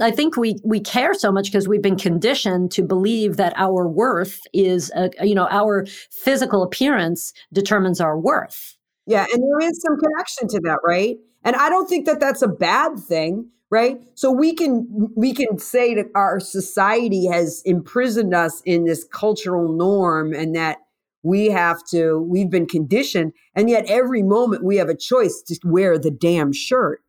I 0.00 0.10
think 0.10 0.36
we 0.36 0.56
we 0.64 0.80
care 0.80 1.14
so 1.14 1.30
much 1.30 1.46
because 1.46 1.68
we've 1.68 1.82
been 1.82 1.96
conditioned 1.96 2.72
to 2.72 2.82
believe 2.82 3.36
that 3.36 3.52
our 3.56 3.86
worth 3.86 4.40
is, 4.52 4.90
a, 4.96 5.10
you 5.24 5.34
know, 5.34 5.46
our 5.50 5.86
physical 6.10 6.62
appearance 6.62 7.32
determines 7.52 8.00
our 8.00 8.18
worth. 8.18 8.76
Yeah, 9.06 9.26
and 9.32 9.42
there 9.42 9.68
is 9.68 9.80
some 9.80 9.96
connection 9.98 10.48
to 10.48 10.60
that, 10.64 10.80
right? 10.84 11.16
And 11.44 11.54
I 11.56 11.68
don't 11.68 11.88
think 11.88 12.06
that 12.06 12.20
that's 12.20 12.42
a 12.42 12.48
bad 12.48 12.98
thing, 12.98 13.50
right? 13.70 14.00
So 14.14 14.32
we 14.32 14.54
can 14.54 15.10
we 15.14 15.32
can 15.32 15.58
say 15.58 15.94
that 15.94 16.06
our 16.14 16.40
society 16.40 17.26
has 17.26 17.62
imprisoned 17.64 18.34
us 18.34 18.62
in 18.64 18.84
this 18.86 19.04
cultural 19.04 19.72
norm, 19.72 20.32
and 20.32 20.56
that 20.56 20.78
we 21.24 21.46
have 21.46 21.84
to 21.88 22.20
we've 22.22 22.50
been 22.50 22.66
conditioned, 22.66 23.32
and 23.54 23.68
yet 23.68 23.84
every 23.88 24.22
moment 24.22 24.62
we 24.62 24.76
have 24.76 24.88
a 24.88 24.96
choice 24.96 25.42
to 25.42 25.58
wear 25.64 25.98
the 25.98 26.12
damn 26.12 26.52
shirt 26.52 27.00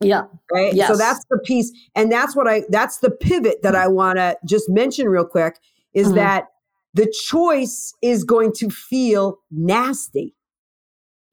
yeah. 0.00 0.24
Right. 0.52 0.74
Yes. 0.74 0.88
So 0.88 0.96
that's 0.96 1.24
the 1.30 1.38
piece. 1.38 1.72
And 1.94 2.10
that's 2.10 2.36
what 2.36 2.46
I, 2.46 2.62
that's 2.68 2.98
the 2.98 3.10
pivot 3.10 3.62
that 3.62 3.74
I 3.74 3.88
want 3.88 4.18
to 4.18 4.36
just 4.46 4.68
mention 4.68 5.08
real 5.08 5.24
quick 5.24 5.58
is 5.92 6.08
mm-hmm. 6.08 6.16
that 6.16 6.46
the 6.94 7.12
choice 7.28 7.92
is 8.00 8.24
going 8.24 8.52
to 8.56 8.70
feel 8.70 9.38
nasty 9.50 10.34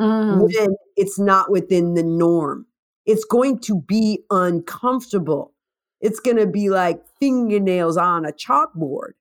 mm. 0.02 0.41
when 0.41 0.76
it's 0.95 1.19
not 1.19 1.52
within 1.52 1.93
the 1.93 2.04
norm. 2.04 2.65
It's 3.06 3.24
going 3.24 3.60
to 3.60 3.82
be 3.82 4.24
uncomfortable. 4.32 5.54
It's 6.02 6.19
going 6.19 6.38
to 6.38 6.48
be 6.48 6.69
like 6.69 7.02
fingernails 7.19 7.98
on 7.98 8.26
a 8.26 8.32
chalkboard. 8.32 9.12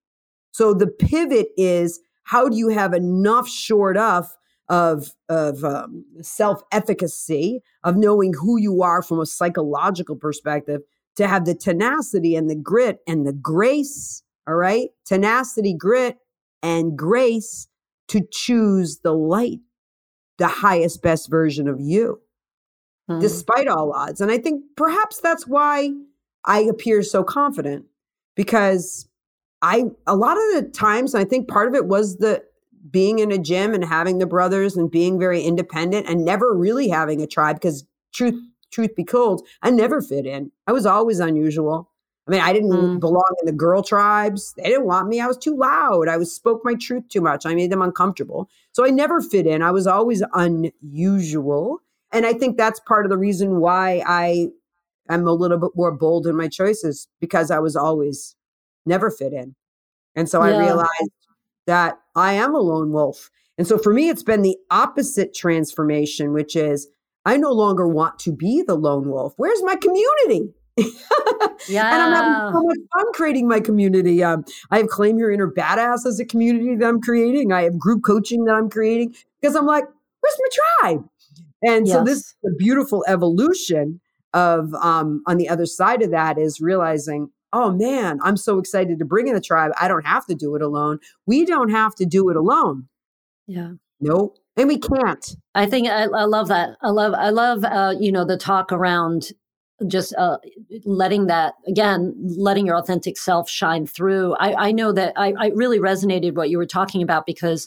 So 0.53 0.73
the 0.73 0.87
pivot 0.87 1.49
is 1.57 2.01
how 2.25 2.49
do 2.49 2.57
you 2.57 2.69
have 2.69 2.93
enough 2.95 3.49
shored 3.49 3.97
up 3.97 4.31
of 4.69 5.15
of 5.29 5.63
um, 5.65 6.05
self 6.23 6.63
efficacy, 6.73 7.63
of 7.83 7.97
knowing 7.97 8.33
who 8.33 8.59
you 8.59 8.83
are 8.83 9.03
from 9.03 9.21
a 9.21 9.27
psychological 9.27 10.17
perspective, 10.17 10.81
to 11.17 11.27
have 11.27 11.45
the 11.45 11.55
tenacity 11.55 12.35
and 12.35 12.49
the 12.49 12.57
grit 12.57 12.99
and 13.07 13.27
the 13.27 13.33
grace. 13.33 14.23
All 14.47 14.55
right, 14.55 14.89
tenacity, 15.07 15.75
grit, 15.75 16.19
and 16.63 16.97
grace 16.97 17.67
to 18.09 18.21
choose 18.31 18.99
the 18.99 19.13
light, 19.13 19.61
the 20.39 20.49
highest, 20.49 21.03
best 21.03 21.31
version 21.31 21.67
of 21.67 21.81
you, 21.81 22.21
hmm. 23.09 23.21
despite 23.21 23.69
all 23.69 23.93
odds. 23.93 24.21
And 24.21 24.31
I 24.31 24.39
think 24.39 24.65
perhaps 24.77 25.21
that's 25.21 25.47
why 25.47 25.91
I 26.45 26.61
appear 26.61 27.03
so 27.03 27.25
confident 27.25 27.87
because 28.35 29.09
I 29.65 29.85
a 30.07 30.15
lot 30.15 30.37
of 30.37 30.43
the 30.55 30.71
times 30.75 31.15
I 31.15 31.25
think 31.25 31.49
part 31.49 31.69
of 31.69 31.75
it 31.75 31.87
was 31.87 32.19
the 32.19 32.45
being 32.91 33.19
in 33.19 33.33
a 33.33 33.39
gym 33.39 33.73
and 33.73 33.83
having 33.83 34.19
the 34.19 34.27
brothers 34.27 34.77
and 34.77 34.91
being 34.91 35.19
very 35.19 35.41
independent 35.41 36.07
and 36.07 36.23
never 36.23 36.53
really 36.53 36.89
having 36.89 37.23
a 37.23 37.27
tribe 37.27 37.57
because 37.57 37.87
truth 38.13 38.39
truth 38.71 38.95
be 38.95 39.05
told 39.05 39.47
i 39.63 39.71
never 39.71 40.03
fit 40.03 40.27
in. 40.27 40.53
I 40.67 40.73
was 40.73 40.85
always 40.85 41.19
unusual. 41.19 41.91
I 42.29 42.31
mean 42.31 42.41
i 42.43 42.53
didn't 42.53 42.73
mm. 42.73 43.01
belong 43.01 43.35
in 43.41 43.47
the 43.47 43.53
girl 43.53 43.83
tribes. 43.83 44.53
They 44.59 44.65
didn't 44.65 44.85
want 44.85 45.09
me. 45.09 45.19
I 45.19 45.27
was 45.27 45.39
too 45.39 45.57
loud. 45.57 46.09
I 46.09 46.19
was 46.19 46.31
spoke 46.31 46.61
my 46.63 46.75
truth 46.75 47.09
too 47.09 47.23
much. 47.23 47.47
I 47.47 47.55
made 47.55 47.73
them 47.73 47.83
uncomfortable. 47.83 48.51
So 48.73 48.85
i 48.85 48.91
never 48.91 49.23
fit 49.23 49.47
in. 49.47 49.63
I 49.63 49.71
was 49.71 49.87
always 49.87 50.23
unusual. 50.35 51.81
And 52.13 52.27
i 52.27 52.35
think 52.35 52.59
that's 52.59 52.81
part 52.81 53.07
of 53.07 53.11
the 53.11 53.19
reason 53.19 53.61
why 53.61 54.03
i 54.07 54.49
am 55.09 55.27
a 55.27 55.33
little 55.33 55.59
bit 55.59 55.71
more 55.75 55.91
bold 55.91 56.27
in 56.27 56.37
my 56.37 56.49
choices 56.49 57.09
because 57.19 57.51
i 57.51 57.59
was 57.59 57.77
always 57.77 58.37
never 58.87 59.11
fit 59.11 59.33
in 59.33 59.55
and 60.15 60.29
so 60.29 60.45
yeah. 60.45 60.55
i 60.55 60.59
realized 60.59 61.11
that 61.67 61.99
I 62.15 62.35
am 62.35 62.55
a 62.55 62.59
lone 62.59 62.93
wolf. 62.93 63.31
And 63.57 63.67
so 63.67 63.79
for 63.79 63.93
me, 63.93 64.09
it's 64.09 64.23
been 64.23 64.43
the 64.43 64.57
opposite 64.71 65.35
transformation, 65.35 66.33
which 66.33 66.57
is 66.57 66.89
I 67.25 67.37
no 67.37 67.53
longer 67.53 67.87
want 67.87 68.19
to 68.21 68.33
be 68.33 68.63
the 68.63 68.75
lone 68.75 69.09
wolf. 69.09 69.35
Where's 69.37 69.63
my 69.63 69.77
community? 69.77 70.53
yeah. 71.69 71.93
and 71.95 72.03
I'm 72.03 72.13
having 72.13 72.53
so 72.53 72.63
much 72.63 72.79
fun 72.95 73.13
creating 73.13 73.49
my 73.49 73.61
community. 73.61 74.23
Um, 74.23 74.45
I 74.71 74.79
have 74.79 74.89
Claim 74.89 75.19
Your 75.19 75.31
Inner 75.31 75.51
Badass 75.51 76.05
as 76.05 76.19
a 76.19 76.25
community 76.25 76.75
that 76.77 76.87
I'm 76.87 77.01
creating. 77.01 77.53
I 77.53 77.63
have 77.63 77.79
group 77.79 78.03
coaching 78.05 78.45
that 78.45 78.55
I'm 78.55 78.69
creating 78.69 79.15
because 79.41 79.55
I'm 79.55 79.67
like, 79.67 79.85
where's 79.85 80.39
my 80.41 80.49
tribe? 80.81 81.09
And 81.63 81.87
yes. 81.87 81.97
so 81.97 82.05
this 82.05 82.19
is 82.19 82.35
a 82.45 82.55
beautiful 82.59 83.05
evolution 83.09 84.01
of 84.35 84.75
um, 84.75 85.23
on 85.27 85.37
the 85.37 85.49
other 85.49 85.65
side 85.65 86.03
of 86.03 86.11
that 86.11 86.39
is 86.39 86.61
realizing 86.61 87.31
oh 87.55 87.71
man, 87.71 88.19
I'm 88.23 88.37
so 88.37 88.59
excited 88.59 88.99
to 88.99 89.05
bring 89.05 89.29
in 89.29 89.35
the 89.35 89.41
tribe. 89.41 89.73
I 89.81 89.89
don't 89.89 90.05
have 90.05 90.27
to 90.27 90.35
do 90.35 90.55
it 90.57 90.63
alone. 90.63 90.99
We 91.25 91.47
don't 91.47 91.71
have 91.71 91.95
to 91.97 92.05
do 92.05 92.29
it 92.29 92.37
alone. 92.37 92.89
Yeah. 93.47 93.73
Nope. 94.01 94.37
And 94.57 94.69
we 94.69 94.79
can't. 94.79 95.37
I 95.55 95.67
think 95.67 95.89
I, 95.89 96.05
I 96.05 96.25
love 96.25 96.49
that. 96.49 96.77
I 96.83 96.91
love, 96.91 97.15
I 97.15 97.31
love, 97.31 97.65
uh, 97.65 97.95
you 97.99 98.13
know, 98.13 98.25
the 98.25 98.37
talk 98.37 98.73
around 98.73 99.33
just 99.87 100.15
uh, 100.17 100.39
letting 100.85 101.27
that 101.27 101.55
again 101.67 102.15
letting 102.39 102.65
your 102.65 102.77
authentic 102.77 103.19
self 103.19 103.51
shine 103.51 103.89
through 103.89 104.35
i, 104.37 104.69
I 104.69 104.73
know 104.73 104.93
that 104.93 105.13
I, 105.17 105.35
I 105.37 105.47
really 105.49 105.81
resonated 105.81 106.37
what 106.37 106.49
you 106.49 106.59
were 106.59 106.65
talking 106.65 107.03
about 107.03 107.27
because 107.27 107.67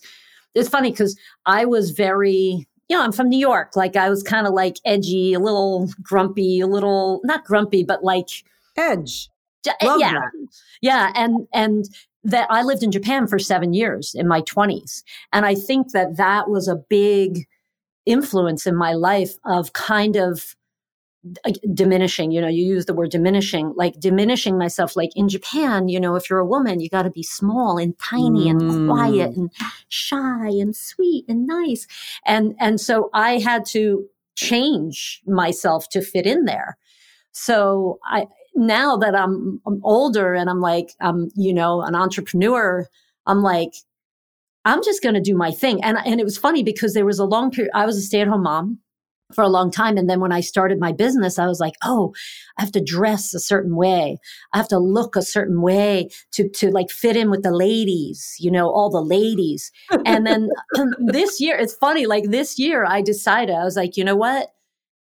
it's 0.56 0.70
funny 0.70 0.90
because 0.90 1.20
i 1.46 1.66
was 1.66 1.92
very 1.92 2.66
you 2.90 2.96
know, 2.96 3.04
I'm 3.04 3.12
from 3.12 3.30
New 3.30 3.38
York. 3.38 3.76
Like 3.76 3.96
I 3.96 4.10
was 4.10 4.24
kind 4.24 4.48
of 4.48 4.54
like 4.54 4.78
edgy, 4.86 5.34
a 5.34 5.40
little 5.40 5.90
grumpy, 6.02 6.60
a 6.60 6.68
little 6.68 7.20
not 7.24 7.44
grumpy, 7.44 7.84
but 7.84 8.04
like 8.04 8.30
edge. 8.78 9.30
Love 9.84 10.00
yeah, 10.00 10.14
that. 10.14 10.32
yeah, 10.82 11.12
and 11.16 11.48
and 11.54 11.86
that 12.24 12.48
I 12.50 12.64
lived 12.64 12.84
in 12.84 12.92
Japan 12.92 13.28
for 13.28 13.40
seven 13.40 13.74
years 13.74 14.14
in 14.14 14.28
my 14.28 14.42
20s, 14.42 15.04
and 15.32 15.46
I 15.46 15.56
think 15.56 15.92
that 15.92 16.18
that 16.18 16.50
was 16.50 16.68
a 16.68 16.76
big 16.76 17.48
influence 18.06 18.66
in 18.66 18.76
my 18.76 18.94
life 18.94 19.38
of 19.46 19.74
kind 19.74 20.16
of 20.16 20.56
diminishing 21.74 22.32
you 22.32 22.40
know 22.40 22.48
you 22.48 22.66
use 22.66 22.86
the 22.86 22.94
word 22.94 23.10
diminishing 23.10 23.74
like 23.76 24.00
diminishing 24.00 24.58
myself 24.58 24.96
like 24.96 25.10
in 25.16 25.28
japan 25.28 25.88
you 25.88 26.00
know 26.00 26.16
if 26.16 26.30
you're 26.30 26.40
a 26.40 26.46
woman 26.46 26.80
you 26.80 26.90
got 26.90 27.04
to 27.04 27.10
be 27.10 27.24
small 27.24 27.78
and 27.78 27.98
tiny 28.00 28.46
mm. 28.46 28.52
and 28.52 28.90
quiet 28.90 29.36
and 29.36 29.52
shy 29.90 30.48
and 30.48 30.76
sweet 30.76 31.26
and 31.28 31.46
nice 31.46 31.88
and 32.26 32.56
and 32.60 32.80
so 32.80 33.10
i 33.14 33.40
had 33.40 33.66
to 33.66 34.06
change 34.36 35.22
myself 35.26 35.90
to 35.90 36.02
fit 36.02 36.26
in 36.26 36.46
there 36.46 36.78
so 37.32 38.00
i 38.06 38.26
now 38.58 38.98
that 38.98 39.16
i'm, 39.16 39.62
I'm 39.66 39.80
older 39.84 40.34
and 40.34 40.50
i'm 40.50 40.62
like 40.62 40.94
i'm 41.00 41.30
you 41.36 41.54
know 41.54 41.82
an 41.82 41.96
entrepreneur 41.96 42.86
i'm 43.26 43.42
like 43.42 43.74
i'm 44.66 44.84
just 44.84 45.02
going 45.02 45.16
to 45.16 45.22
do 45.22 45.36
my 45.36 45.52
thing 45.52 45.84
and 45.84 45.98
and 46.06 46.20
it 46.20 46.24
was 46.24 46.38
funny 46.38 46.64
because 46.64 46.94
there 46.94 47.06
was 47.06 47.20
a 47.20 47.26
long 47.26 47.52
period 47.52 47.72
i 47.74 47.86
was 47.86 47.98
a 47.98 48.02
stay-at-home 48.02 48.44
mom 48.44 48.80
for 49.34 49.44
a 49.44 49.50
long 49.50 49.72
time. 49.72 49.98
And 49.98 50.10
then 50.10 50.20
when 50.20 50.32
I 50.32 50.42
started 50.42 50.80
my 50.80 50.92
business, 50.92 51.38
I 51.38 51.48
was 51.48 51.60
like, 51.60 51.76
oh, 51.84 52.14
I 52.58 52.62
have 52.62 52.72
to 52.74 52.84
dress 52.84 53.34
a 53.34 53.40
certain 53.40 53.76
way. 53.76 54.18
I 54.54 54.58
have 54.58 54.70
to 54.70 54.80
look 54.80 55.16
a 55.16 55.22
certain 55.22 55.62
way 55.62 56.10
to, 56.34 56.48
to 56.50 56.72
like 56.72 56.90
fit 56.90 57.18
in 57.18 57.30
with 57.30 57.44
the 57.44 57.52
ladies, 57.52 58.36
you 58.40 58.50
know, 58.50 58.70
all 58.70 58.90
the 58.90 59.02
ladies. 59.02 59.72
And 60.06 60.26
then 60.26 60.50
this 61.00 61.42
year, 61.42 61.58
it's 61.58 61.74
funny, 61.74 62.06
like 62.06 62.26
this 62.30 62.58
year 62.58 62.86
I 62.86 63.02
decided, 63.02 63.56
I 63.56 63.64
was 63.64 63.76
like, 63.76 63.98
you 63.98 64.04
know 64.04 64.16
what? 64.16 64.50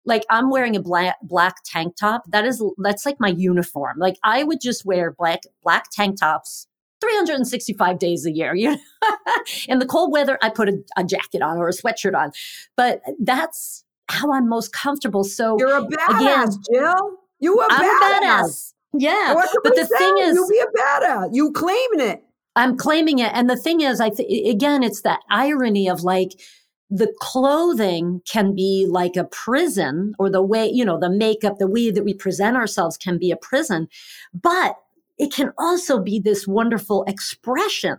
Like 0.06 0.24
I'm 0.30 0.50
wearing 0.50 0.76
a 0.76 0.80
black, 0.80 1.16
black 1.22 1.56
tank 1.64 1.96
top. 1.98 2.22
That 2.30 2.46
is, 2.46 2.62
that's 2.78 3.04
like 3.04 3.16
my 3.20 3.28
uniform. 3.28 3.98
Like 3.98 4.16
I 4.22 4.44
would 4.44 4.60
just 4.60 4.84
wear 4.86 5.10
black, 5.10 5.40
black 5.62 5.90
tank 5.90 6.20
tops 6.20 6.66
365 7.00 7.98
days 7.98 8.26
a 8.26 8.32
year. 8.32 8.54
You 8.66 8.70
know? 8.70 8.78
in 9.68 9.78
the 9.78 9.86
cold 9.86 10.12
weather, 10.12 10.38
I 10.42 10.50
put 10.50 10.68
a, 10.68 10.82
a, 10.96 11.04
jacket 11.04 11.42
on 11.42 11.58
or 11.58 11.68
a 11.68 11.72
sweatshirt 11.72 12.16
on. 12.16 12.32
But 12.76 13.02
that's 13.20 13.84
how 14.08 14.32
I'm 14.32 14.48
most 14.48 14.72
comfortable. 14.72 15.24
So 15.24 15.56
you're 15.58 15.76
a 15.76 15.82
badass, 15.82 16.20
again, 16.20 16.48
Jill. 16.72 17.18
You 17.38 17.60
a 17.60 17.66
I'm 17.70 17.84
badass. 17.84 18.18
a 18.18 18.24
badass. 18.24 18.72
Yeah, 18.98 19.34
but 19.62 19.74
the 19.74 19.84
say? 19.84 19.98
thing 19.98 20.14
is, 20.20 20.34
you 20.36 20.48
be 20.48 20.58
a 20.58 20.82
badass. 20.82 21.28
You 21.32 21.52
claiming 21.52 22.00
it. 22.00 22.22
I'm 22.54 22.76
claiming 22.76 23.18
it, 23.18 23.30
and 23.34 23.50
the 23.50 23.56
thing 23.56 23.82
is, 23.82 24.00
I 24.00 24.08
th- 24.08 24.50
again, 24.50 24.82
it's 24.82 25.02
that 25.02 25.20
irony 25.30 25.88
of 25.88 26.02
like 26.02 26.40
the 26.90 27.12
clothing 27.20 28.20
can 28.30 28.54
be 28.54 28.86
like 28.88 29.16
a 29.16 29.24
prison, 29.24 30.14
or 30.18 30.30
the 30.30 30.42
way 30.42 30.68
you 30.68 30.84
know 30.84 30.98
the 30.98 31.10
makeup, 31.10 31.58
the 31.58 31.66
way 31.66 31.90
that 31.90 32.04
we 32.04 32.14
present 32.14 32.56
ourselves 32.56 32.96
can 32.96 33.18
be 33.18 33.30
a 33.30 33.36
prison, 33.36 33.88
but 34.32 34.76
it 35.18 35.32
can 35.32 35.52
also 35.58 36.00
be 36.00 36.20
this 36.20 36.46
wonderful 36.46 37.04
expression 37.04 37.96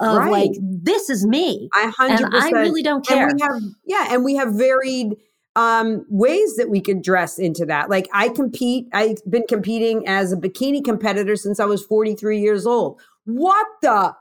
of 0.00 0.18
right. 0.18 0.30
like 0.30 0.50
this 0.60 1.08
is 1.08 1.26
me. 1.26 1.68
I 1.74 1.92
hundred 1.96 2.30
percent. 2.30 2.56
I 2.56 2.60
really 2.60 2.82
don't 2.82 3.06
care. 3.06 3.28
And 3.28 3.38
we 3.38 3.42
have 3.42 3.62
yeah, 3.84 4.06
and 4.10 4.24
we 4.24 4.34
have 4.36 4.54
varied 4.54 5.16
um, 5.54 6.04
ways 6.10 6.56
that 6.56 6.68
we 6.68 6.80
could 6.80 7.02
dress 7.02 7.38
into 7.38 7.64
that. 7.66 7.88
Like 7.88 8.08
I 8.12 8.28
compete, 8.28 8.88
I've 8.92 9.18
been 9.28 9.44
competing 9.48 10.06
as 10.06 10.32
a 10.32 10.36
bikini 10.36 10.84
competitor 10.84 11.34
since 11.34 11.58
I 11.58 11.64
was 11.64 11.84
43 11.84 12.40
years 12.40 12.66
old. 12.66 13.00
What 13.24 13.66
the? 13.82 14.14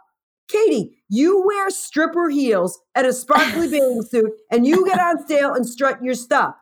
Katie, 0.47 0.94
you 1.09 1.43
wear 1.45 1.69
stripper 1.69 2.29
heels 2.29 2.79
and 2.95 3.05
a 3.05 3.13
sparkly 3.13 3.67
bathing 3.69 4.01
suit 4.01 4.31
and 4.51 4.65
you 4.65 4.85
get 4.85 4.99
on 4.99 5.25
sale 5.27 5.53
and 5.53 5.67
strut 5.67 6.03
your 6.03 6.15
stuff. 6.15 6.55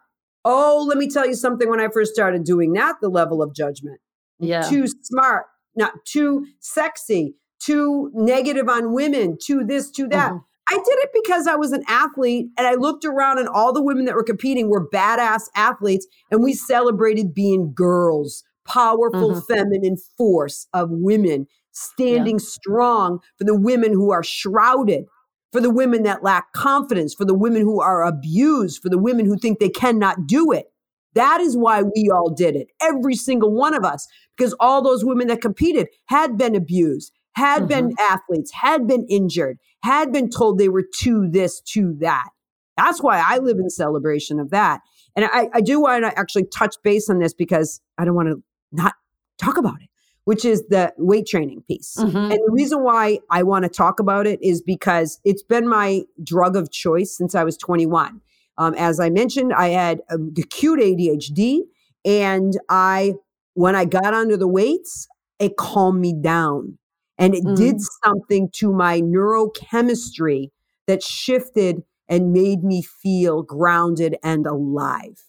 Oh, 0.45 0.85
let 0.87 0.97
me 0.97 1.09
tell 1.09 1.25
you 1.25 1.35
something 1.35 1.69
when 1.69 1.79
I 1.79 1.87
first 1.87 2.13
started 2.13 2.43
doing 2.43 2.73
that, 2.73 2.95
the 3.01 3.09
level 3.09 3.41
of 3.41 3.55
judgment. 3.55 3.99
Yeah. 4.39 4.63
Too 4.63 4.87
smart, 4.87 5.45
not 5.75 5.93
too 6.05 6.45
sexy, 6.59 7.35
too 7.59 8.11
negative 8.13 8.67
on 8.67 8.93
women, 8.93 9.37
too 9.41 9.63
this, 9.63 9.89
too 9.89 10.07
that. 10.09 10.31
Mm-hmm. 10.31 10.37
I 10.69 10.75
did 10.75 10.97
it 10.99 11.09
because 11.13 11.45
I 11.45 11.55
was 11.55 11.71
an 11.71 11.83
athlete 11.87 12.47
and 12.57 12.65
I 12.65 12.75
looked 12.75 13.05
around 13.05 13.37
and 13.37 13.49
all 13.49 13.73
the 13.73 13.81
women 13.81 14.05
that 14.05 14.15
were 14.15 14.23
competing 14.23 14.69
were 14.69 14.89
badass 14.89 15.43
athletes 15.55 16.07
and 16.31 16.41
we 16.41 16.53
celebrated 16.53 17.33
being 17.33 17.73
girls, 17.73 18.43
powerful 18.65 19.31
mm-hmm. 19.31 19.53
feminine 19.53 19.97
force 20.17 20.67
of 20.73 20.89
women 20.89 21.47
standing 21.73 22.39
yeah. 22.39 22.45
strong 22.45 23.19
for 23.37 23.43
the 23.43 23.57
women 23.57 23.91
who 23.91 24.11
are 24.11 24.23
shrouded, 24.23 25.05
for 25.51 25.59
the 25.59 25.69
women 25.69 26.03
that 26.03 26.23
lack 26.23 26.53
confidence, 26.53 27.13
for 27.13 27.25
the 27.25 27.33
women 27.33 27.61
who 27.61 27.81
are 27.81 28.03
abused, 28.03 28.81
for 28.81 28.89
the 28.89 28.97
women 28.97 29.25
who 29.25 29.37
think 29.37 29.59
they 29.59 29.69
cannot 29.69 30.25
do 30.25 30.51
it. 30.51 30.67
That 31.15 31.41
is 31.41 31.55
why 31.55 31.83
we 31.83 32.09
all 32.11 32.33
did 32.33 32.55
it, 32.55 32.69
every 32.81 33.15
single 33.15 33.53
one 33.53 33.75
of 33.75 33.83
us, 33.83 34.07
because 34.35 34.55
all 34.59 34.81
those 34.81 35.05
women 35.05 35.27
that 35.27 35.41
competed 35.41 35.87
had 36.05 36.37
been 36.37 36.55
abused, 36.55 37.11
had 37.33 37.59
mm-hmm. 37.59 37.67
been 37.67 37.95
athletes, 37.99 38.51
had 38.51 38.87
been 38.87 39.05
injured, 39.09 39.57
had 39.83 40.11
been 40.11 40.29
told 40.29 40.57
they 40.57 40.69
were 40.69 40.85
to 41.01 41.27
this, 41.29 41.61
to 41.61 41.95
that. 41.99 42.29
That's 42.77 43.01
why 43.01 43.23
I 43.23 43.37
live 43.37 43.59
in 43.59 43.69
celebration 43.69 44.39
of 44.39 44.49
that. 44.49 44.81
And 45.15 45.25
I, 45.25 45.49
I 45.53 45.61
do 45.61 45.81
want 45.81 46.03
to 46.03 46.17
actually 46.17 46.45
touch 46.45 46.75
base 46.83 47.09
on 47.09 47.19
this 47.19 47.35
because 47.35 47.79
I 47.99 48.05
don't 48.05 48.15
want 48.15 48.29
to 48.29 48.43
not 48.71 48.95
talk 49.37 49.57
about 49.57 49.81
it, 49.81 49.89
which 50.25 50.45
is 50.45 50.63
the 50.69 50.93
weight 50.97 51.27
training 51.27 51.63
piece. 51.67 51.95
Mm-hmm. 51.97 52.17
And 52.17 52.31
the 52.31 52.51
reason 52.51 52.83
why 52.83 53.19
I 53.29 53.43
want 53.43 53.63
to 53.63 53.69
talk 53.69 53.99
about 53.99 54.25
it 54.25 54.41
is 54.41 54.61
because 54.61 55.19
it's 55.25 55.43
been 55.43 55.67
my 55.67 56.03
drug 56.23 56.55
of 56.55 56.71
choice 56.71 57.15
since 57.15 57.35
I 57.35 57.43
was 57.43 57.57
21. 57.57 58.21
Um, 58.57 58.73
as 58.75 58.99
I 58.99 59.09
mentioned, 59.09 59.53
I 59.53 59.69
had 59.69 60.01
acute 60.09 60.79
ADHD, 60.79 61.61
and 62.05 62.57
I, 62.69 63.13
when 63.53 63.75
I 63.75 63.85
got 63.85 64.13
under 64.13 64.37
the 64.37 64.47
weights, 64.47 65.07
it 65.39 65.57
calmed 65.57 65.99
me 65.99 66.13
down. 66.13 66.77
And 67.17 67.35
it 67.35 67.43
mm. 67.43 67.55
did 67.55 67.77
something 68.03 68.49
to 68.53 68.71
my 68.71 69.01
neurochemistry 69.01 70.49
that 70.87 71.03
shifted 71.03 71.83
and 72.09 72.33
made 72.33 72.63
me 72.63 72.81
feel 72.81 73.43
grounded 73.43 74.17
and 74.23 74.45
alive. 74.45 75.23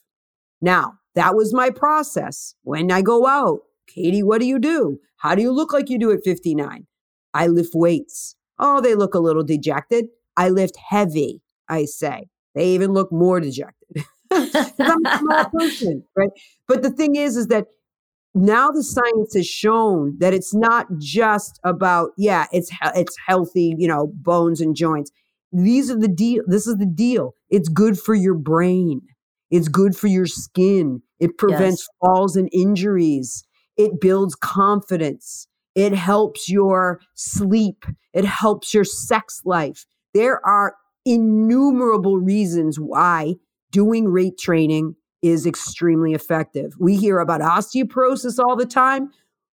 Now, 0.61 0.95
that 1.15 1.35
was 1.35 1.55
my 1.55 1.71
process. 1.71 2.55
When 2.63 2.91
I 2.91 3.03
go 3.03 3.27
out, 3.27 3.61
Katie, 3.87 4.23
what 4.23 4.41
do 4.41 4.47
you 4.47 4.59
do? 4.59 4.99
How 5.19 5.35
do 5.35 5.43
you 5.43 5.53
look 5.53 5.73
like 5.73 5.91
you 5.91 5.99
do 5.99 6.13
at 6.13 6.25
59? 6.25 6.87
I 7.33 7.47
lift 7.47 7.73
weights. 7.75 8.37
Oh, 8.59 8.81
they 8.81 8.95
look 8.95 9.15
a 9.15 9.19
little 9.19 9.43
dejected. 9.43 10.07
I 10.37 10.49
lift 10.49 10.77
heavy, 10.91 11.43
I 11.69 11.85
say. 11.85 12.29
They 12.55 12.69
even 12.69 12.93
look 12.93 13.11
more 13.13 13.41
dejected. 13.41 14.05
I'm 14.31 15.07
a 15.07 15.19
small 15.19 15.45
person, 15.59 16.05
right? 16.17 16.31
But 16.69 16.83
the 16.83 16.91
thing 16.91 17.17
is, 17.17 17.37
is 17.37 17.49
that 17.49 17.67
now 18.35 18.71
the 18.71 18.83
science 18.83 19.35
has 19.35 19.47
shown 19.47 20.17
that 20.19 20.35
it's 20.35 20.55
not 20.55 20.87
just 20.99 21.61
about 21.65 22.11
yeah 22.19 22.47
it's 22.53 22.71
it's 22.97 23.17
healthy 23.27 23.75
you 23.79 23.87
know 23.87 24.11
bones 24.13 24.61
and 24.61 24.75
joints 24.75 25.13
these 25.53 25.89
are 25.89 25.99
the 25.99 26.09
deal 26.09 26.43
this 26.49 26.67
is 26.67 26.77
the 26.79 26.87
deal 26.87 27.35
it's 27.49 27.69
good 27.69 27.99
for 27.99 28.15
your 28.15 28.35
brain 28.35 29.01
it's 29.51 29.69
good 29.69 29.97
for 29.97 30.09
your 30.09 30.27
skin 30.27 31.01
it 31.21 31.39
prevents 31.39 31.83
yes. 31.83 31.89
falls 32.01 32.35
and 32.37 32.49
injuries 32.53 33.45
it 33.77 34.01
builds 34.01 34.35
confidence 34.35 35.47
it 35.75 35.93
helps 35.93 36.49
your 36.49 37.01
sleep 37.15 37.85
it 38.13 38.25
helps 38.25 38.73
your 38.75 38.85
sex 38.85 39.43
life 39.45 39.87
there 40.15 40.45
are 40.47 40.77
innumerable 41.05 42.19
reasons 42.19 42.79
why 42.79 43.35
doing 43.71 44.13
weight 44.13 44.39
training 44.39 44.95
is 45.25 45.47
extremely 45.47 46.13
effective. 46.13 46.75
We 46.79 46.97
hear 46.97 47.19
about 47.19 47.41
osteoporosis 47.41 48.39
all 48.39 48.57
the 48.57 48.67
time. 48.67 49.11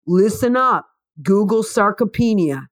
Listen 0.07 0.57
up. 0.57 0.87
Google 1.23 1.63
sarcopenia. 1.63 2.67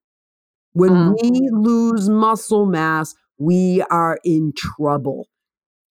When 0.74 0.90
mm. 0.90 1.22
we 1.22 1.48
lose 1.52 2.08
muscle 2.08 2.66
mass, 2.66 3.14
we 3.38 3.82
are 3.90 4.18
in 4.24 4.52
trouble. 4.54 5.28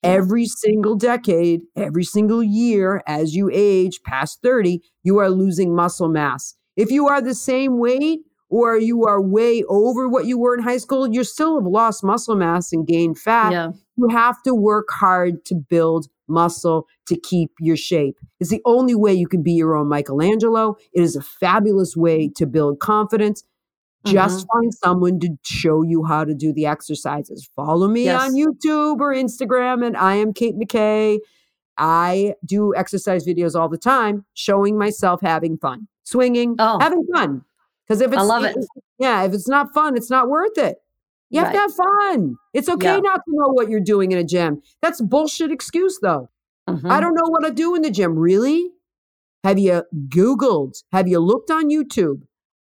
Every 0.04 0.46
single 0.46 0.96
decade, 0.96 1.62
every 1.76 2.04
single 2.04 2.42
year, 2.42 3.04
as 3.06 3.36
you 3.36 3.50
age 3.54 4.02
past 4.04 4.40
30, 4.42 4.82
you 5.04 5.20
are 5.20 5.30
losing 5.30 5.76
muscle 5.76 6.10
mass. 6.10 6.56
If 6.76 6.90
you 6.90 7.08
are 7.08 7.22
the 7.22 7.36
same 7.36 7.78
weight 7.78 8.22
or 8.50 8.78
you 8.78 9.06
are 9.06 9.22
way 9.22 9.64
over 9.70 10.10
what 10.10 10.26
you 10.26 10.40
were 10.40 10.56
in 10.56 10.64
high 10.64 10.78
school, 10.78 11.08
you 11.08 11.24
still 11.24 11.60
have 11.60 11.68
lost 11.68 12.04
muscle 12.04 12.36
mass 12.36 12.74
and 12.74 12.88
gained 12.88 13.20
fat. 13.20 13.52
Yeah. 13.52 13.72
You 13.96 14.10
have 14.10 14.42
to 14.44 14.56
work 14.56 14.88
hard 14.90 15.46
to 15.46 15.56
build 15.56 16.08
muscle 16.28 16.88
to 17.08 17.20
keep 17.20 17.52
your 17.60 17.78
shape. 17.78 18.18
It's 18.40 18.50
the 18.50 18.62
only 18.66 18.96
way 18.96 19.14
you 19.14 19.28
can 19.28 19.44
be 19.44 19.52
your 19.52 19.76
own 19.76 19.88
Michelangelo. 19.88 20.78
It 20.94 21.04
is 21.04 21.16
a 21.16 21.22
fabulous 21.22 21.96
way 21.96 22.30
to 22.36 22.48
build 22.48 22.80
confidence. 22.80 23.44
Just 24.06 24.48
mm-hmm. 24.48 24.60
find 24.60 24.74
someone 24.74 25.20
to 25.20 25.30
show 25.44 25.84
you 25.84 26.04
how 26.04 26.24
to 26.24 26.34
do 26.34 26.52
the 26.52 26.66
exercises. 26.66 27.50
Follow 27.56 27.88
me 27.88 28.06
yes. 28.06 28.22
on 28.22 28.34
YouTube 28.34 29.00
or 29.00 29.14
Instagram, 29.14 29.86
and 29.86 29.96
I 29.96 30.16
am 30.16 30.34
Kate 30.34 30.56
McKay. 30.56 31.20
I 31.78 32.34
do 32.46 32.74
exercise 32.76 33.26
videos 33.26 33.60
all 33.60 33.70
the 33.70 33.78
time, 33.78 34.26
showing 34.34 34.78
myself 34.78 35.22
having 35.22 35.58
fun, 35.58 35.88
swinging, 36.04 36.56
oh. 36.58 36.80
having 36.80 37.06
fun. 37.14 37.44
Because 37.88 38.02
if 38.02 38.12
it's, 38.12 38.22
I 38.22 38.24
love 38.24 38.44
it. 38.44 38.58
Yeah, 38.98 39.24
if 39.24 39.34
it's 39.34 39.48
not 39.48 39.74
fun, 39.74 39.96
it's 39.96 40.10
not 40.10 40.30
worth 40.30 40.58
it. 40.58 40.78
You 41.30 41.40
have 41.40 41.48
right. 41.48 41.54
to 41.54 41.60
have 41.60 41.74
fun. 41.74 42.36
It's 42.54 42.70
okay 42.70 42.96
yeah. 42.96 43.00
not 43.00 43.22
to 43.24 43.32
know 43.32 43.50
what 43.54 43.70
you're 43.70 43.80
doing 43.80 44.12
in 44.12 44.18
a 44.18 44.24
gym. 44.24 44.62
That's 44.82 45.00
bullshit 45.00 45.52
excuse 45.52 46.00
though. 46.02 46.30
Mm-hmm. 46.70 46.92
I 46.92 47.00
don't 47.00 47.14
know 47.14 47.28
what 47.28 47.46
to 47.46 47.54
do 47.54 47.76
in 47.76 47.82
the 47.82 47.92
gym. 47.92 48.18
Really? 48.18 48.70
Have 49.44 49.58
you 49.58 49.84
Googled? 50.10 50.84
Have 50.92 51.08
you 51.08 51.20
looked 51.20 51.50
on 51.50 51.70
YouTube? 51.70 52.22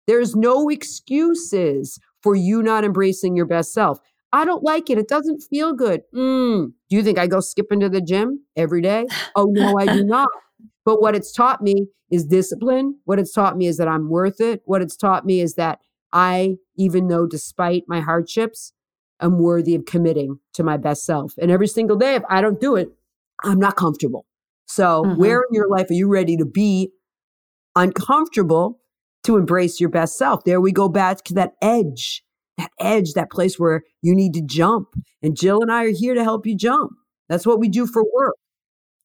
There's 0.08 0.36
no 0.36 0.70
excuses 0.70 2.00
for 2.24 2.36
you 2.36 2.64
not 2.64 2.84
embracing 2.84 3.36
your 3.36 3.46
best 3.46 3.74
self. 3.74 4.00
I 4.34 4.46
don't 4.46 4.64
like 4.64 4.90
it. 4.90 4.98
It 4.98 5.08
doesn't 5.08 5.44
feel 5.50 5.74
good. 5.74 6.02
Mm. 6.14 6.72
Do 6.90 6.96
you 6.96 7.04
think 7.04 7.18
I 7.18 7.28
go 7.28 7.40
skipping 7.40 7.80
to 7.82 7.90
the 7.90 8.02
gym 8.02 8.44
every 8.56 8.82
day? 8.82 9.06
Oh, 9.36 9.48
no, 9.50 9.78
I 9.78 9.86
do 9.86 10.04
not. 10.06 10.30
But 10.86 11.02
what 11.02 11.16
it's 11.16 11.32
taught 11.32 11.62
me 11.62 11.88
is 12.12 12.26
discipline. 12.26 13.00
What 13.06 13.20
it's 13.20 13.34
taught 13.34 13.58
me 13.58 13.68
is 13.68 13.78
that 13.78 13.88
I'm 13.88 14.10
worth 14.10 14.42
it. 14.42 14.62
What 14.66 14.82
it's 14.82 14.96
taught 14.96 15.26
me 15.26 15.42
is 15.42 15.56
that 15.56 15.80
I, 16.14 16.56
even 16.78 17.08
though 17.08 17.26
despite 17.26 17.84
my 17.88 18.00
hardships, 18.00 18.74
am 19.22 19.40
worthy 19.40 19.76
of 19.76 19.86
committing 19.86 20.40
to 20.54 20.64
my 20.64 20.78
best 20.78 21.04
self. 21.06 21.34
And 21.38 21.52
every 21.52 21.68
single 21.68 21.98
day, 21.98 22.16
if 22.16 22.24
I 22.30 22.42
don't 22.42 22.62
do 22.62 22.76
it, 22.76 22.90
I'm 23.44 23.60
not 23.60 23.76
comfortable. 23.76 24.26
So, 24.66 25.04
mm-hmm. 25.04 25.20
where 25.20 25.42
in 25.42 25.54
your 25.54 25.70
life 25.70 25.90
are 25.90 25.94
you 25.94 26.08
ready 26.08 26.38
to 26.38 26.46
be 26.46 26.92
uncomfortable 27.76 28.80
to 29.28 29.38
embrace 29.38 29.80
your 29.80 29.90
best 29.90 30.18
self? 30.18 30.44
There 30.44 30.60
we 30.60 30.72
go 30.72 30.90
back 30.90 31.24
to 31.26 31.34
that 31.36 31.54
edge, 31.62 32.24
that 32.58 32.72
edge, 32.80 33.14
that 33.14 33.30
place 33.30 33.60
where 33.60 33.84
you 34.02 34.16
need 34.16 34.34
to 34.34 34.42
jump. 34.42 34.88
And 35.22 35.38
Jill 35.38 35.62
and 35.62 35.72
I 35.72 35.86
are 35.86 35.94
here 35.94 36.16
to 36.16 36.24
help 36.24 36.46
you 36.46 36.58
jump. 36.58 36.92
That's 37.30 37.46
what 37.46 37.60
we 37.60 37.68
do 37.68 37.86
for 37.86 38.04
work. 38.16 38.36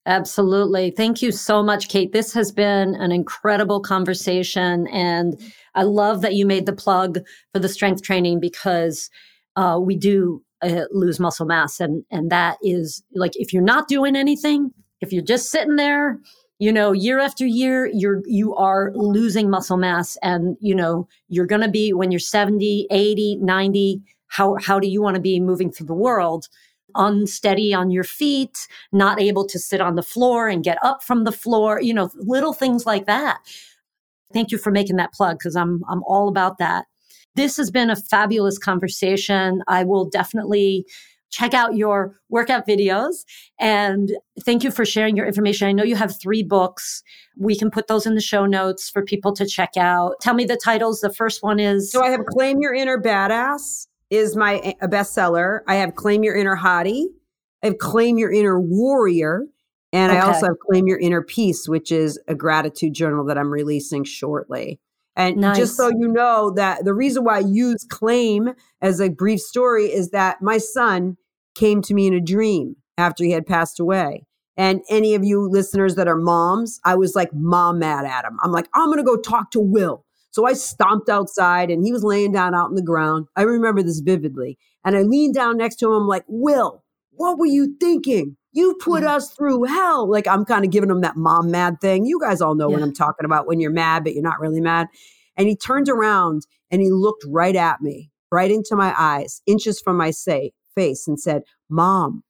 Absolutely. 0.07 0.91
Thank 0.91 1.23
you 1.23 1.31
so 1.31 1.63
much, 1.63 1.89
Kate. 1.89 2.13
This 2.13 2.33
has 2.33 2.51
been 2.51 2.97
an 2.97 3.13
incredible 3.13 3.81
conversation. 3.81 4.89
And 4.89 5.41
I 5.75 5.85
love 5.85 6.23
that 6.23 6.35
you 6.35 6.45
made 6.45 6.67
the 6.67 6.73
plug 6.73 7.21
for 7.53 7.61
the 7.61 7.69
strength 7.69 8.03
training 8.03 8.41
because 8.41 9.11
uh, 9.55 9.79
we 9.81 9.97
do 9.97 10.43
uh, 10.63 10.87
lose 10.91 11.21
muscle 11.21 11.47
mass. 11.47 11.79
And, 11.79 12.05
and 12.11 12.31
that 12.33 12.59
is 12.63 13.03
like, 13.15 13.33
if 13.35 13.53
you're 13.53 13.63
not 13.63 13.87
doing 13.87 14.17
anything, 14.17 14.71
if 15.01 15.13
you're 15.13 15.23
just 15.23 15.51
sitting 15.51 15.77
there, 15.77 16.19
you 16.63 16.73
know, 16.73 16.93
year 16.93 17.19
after 17.19 17.45
year, 17.45 17.91
you're, 17.93 18.23
you 18.25 18.55
are 18.55 18.93
losing 18.95 19.51
muscle 19.51 19.77
mass 19.77 20.17
and, 20.23 20.57
you 20.61 20.77
know, 20.77 21.09
you're 21.29 21.45
going 21.45 21.61
to 21.61 21.69
be 21.69 21.93
when 21.93 22.13
you're 22.13 22.21
70, 22.21 22.87
80, 22.89 23.39
90, 23.41 24.01
how, 24.29 24.55
how 24.63 24.79
do 24.79 24.87
you 24.87 25.03
want 25.03 25.17
to 25.17 25.21
be 25.21 25.41
moving 25.41 25.73
through 25.73 25.89
the 25.89 25.93
world? 25.93 26.47
Unsteady 26.95 27.75
on 27.75 27.91
your 27.91 28.05
feet, 28.05 28.69
not 28.93 29.21
able 29.21 29.45
to 29.49 29.59
sit 29.59 29.81
on 29.81 29.97
the 29.97 30.05
floor 30.05 30.49
and 30.49 30.63
get 30.63 30.79
up 30.85 31.03
from 31.03 31.25
the 31.25 31.33
floor, 31.33 31.81
you 31.83 31.93
know, 31.93 32.11
little 32.15 32.53
things 32.53 32.87
like 32.87 33.07
that. 33.07 33.41
Thank 34.33 34.53
you 34.53 34.59
for 34.59 34.71
making 34.71 34.95
that 34.99 35.13
plug 35.13 35.41
because 35.41 35.57
I'm, 35.57 35.83
I'm 35.91 36.05
all 36.05 36.29
about 36.29 36.59
that. 36.59 36.85
This 37.35 37.57
has 37.57 37.73
been 37.73 37.91
a 37.91 37.97
fabulous 37.97 38.57
conversation. 38.57 39.65
I 39.67 39.83
will 39.83 40.09
definitely 40.09 40.87
check 41.33 41.55
out 41.55 41.75
your 41.75 42.21
workout 42.29 42.67
videos. 42.67 43.25
And 43.59 44.13
thank 44.45 44.63
you 44.63 44.71
for 44.71 44.85
sharing 44.85 45.17
your 45.17 45.27
information. 45.27 45.67
I 45.67 45.73
know 45.73 45.83
you 45.83 45.97
have 45.97 46.15
three 46.21 46.43
books. 46.43 47.03
We 47.37 47.57
can 47.57 47.71
put 47.71 47.89
those 47.89 48.07
in 48.07 48.15
the 48.15 48.21
show 48.21 48.47
notes 48.47 48.91
for 48.91 49.03
people 49.03 49.33
to 49.35 49.47
check 49.47 49.77
out. 49.77 50.21
Tell 50.21 50.35
me 50.35 50.45
the 50.45 50.61
titles. 50.63 51.01
The 51.01 51.13
first 51.13 51.43
one 51.43 51.59
is. 51.59 51.91
So 51.91 52.05
I 52.05 52.11
have 52.11 52.25
Claim 52.27 52.59
Your 52.61 52.75
Inner 52.75 53.01
Badass 53.01 53.89
is 54.11 54.37
my 54.37 54.75
a 54.81 54.89
bestseller. 54.89 55.61
I 55.67 55.77
have 55.77 55.95
Claim 55.95 56.23
Your 56.23 56.37
Inner 56.37 56.57
Hottie. 56.57 57.07
I 57.63 57.69
have 57.69 57.79
Claim 57.79 58.19
Your 58.19 58.31
Inner 58.31 58.61
Warrior. 58.61 59.47
And 59.95 60.13
okay. 60.13 60.21
I 60.21 60.27
also 60.27 60.47
have 60.47 60.59
Claim 60.71 60.87
Your 60.87 60.99
Inner 60.99 61.23
Peace, 61.23 61.69
which 61.69 61.91
is 61.91 62.19
a 62.29 62.35
gratitude 62.35 62.95
journal 62.95 63.25
that 63.27 63.39
I'm 63.39 63.51
releasing 63.51 64.05
shortly. 64.05 64.81
And 65.17 65.37
nice. 65.37 65.59
just 65.59 65.77
so 65.77 65.89
you 65.89 66.09
know 66.09 66.53
that 66.57 66.85
the 66.85 66.95
reason 66.95 67.25
why 67.25 67.37
I 67.37 67.41
use 67.41 67.85
claim 67.85 68.55
as 68.81 69.01
a 69.01 69.11
brief 69.11 69.41
story 69.41 69.87
is 69.87 70.11
that 70.11 70.41
my 70.41 70.57
son 70.57 71.19
came 71.55 71.83
to 71.83 71.95
me 71.95 72.07
in 72.07 72.15
a 72.15 72.21
dream 72.21 72.77
after 72.99 73.25
he 73.25 73.31
had 73.31 73.47
passed 73.47 73.81
away. 73.81 74.27
And 74.57 74.83
any 74.91 75.15
of 75.15 75.25
you 75.25 75.49
listeners 75.49 75.95
that 75.95 76.09
are 76.09 76.17
moms, 76.17 76.79
I 76.85 76.95
was 76.95 77.15
like 77.15 77.33
mom 77.33 77.79
mad 77.79 78.05
at 78.05 78.25
him. 78.25 78.39
I'm 78.43 78.53
like, 78.53 78.69
I'm 78.75 78.87
going 78.87 78.99
to 78.99 79.05
go 79.05 79.17
talk 79.17 79.51
to 79.53 79.61
Will. 79.61 80.05
So 80.31 80.47
I 80.47 80.55
stomped 80.55 81.09
outside 81.09 81.71
and 81.71 81.85
he 81.85 81.93
was 81.93 82.05
laying 82.05 82.33
down 82.33 82.55
out 82.55 82.71
in 82.71 82.75
the 82.75 82.83
ground. 82.83 83.27
I 83.37 83.43
remember 83.43 83.83
this 83.83 84.01
vividly. 84.01 84.59
And 84.85 84.97
I 84.97 85.03
leaned 85.03 85.35
down 85.35 85.59
next 85.59 85.77
to 85.77 85.87
him. 85.87 86.03
I'm 86.03 86.09
like, 86.09 86.25
Will, 86.27 86.83
what 87.11 87.39
were 87.39 87.47
you 87.47 87.77
thinking? 87.79 88.37
You 88.53 88.77
put 88.83 89.03
yeah. 89.03 89.17
us 89.17 89.33
through 89.33 89.65
hell. 89.65 90.11
Like 90.11 90.27
I'm 90.27 90.45
kind 90.45 90.65
of 90.65 90.71
giving 90.71 90.91
him 90.91 91.01
that 91.03 91.17
mom 91.17 91.51
mad 91.51 91.81
thing. 91.81 92.05
You 92.05 92.21
guys 92.21 92.41
all 92.41 92.55
know 92.55 92.69
yeah. 92.69 92.77
what 92.77 92.83
I'm 92.83 92.95
talking 92.95 93.25
about 93.25 93.47
when 93.47 93.61
you're 93.61 93.71
mad, 93.71 94.05
but 94.05 94.15
you're 94.15 94.23
not 94.23 94.41
really 94.41 94.61
mad. 94.61 94.89
And 95.37 95.49
he 95.49 95.57
turned 95.57 95.89
around 95.89 96.47
and 96.71 96.83
he 96.83 96.91
looked 96.91 97.25
right 97.27 97.57
at 97.57 97.81
me, 97.81 98.11
right 98.31 98.51
into 98.51 98.77
my 98.77 98.95
eyes, 98.99 99.41
inches 99.47 99.81
from 99.81 99.97
my 99.97 100.11
say, 100.11 100.53
face 100.75 101.07
and 101.09 101.19
said, 101.19 101.43
Mom, 101.69 102.23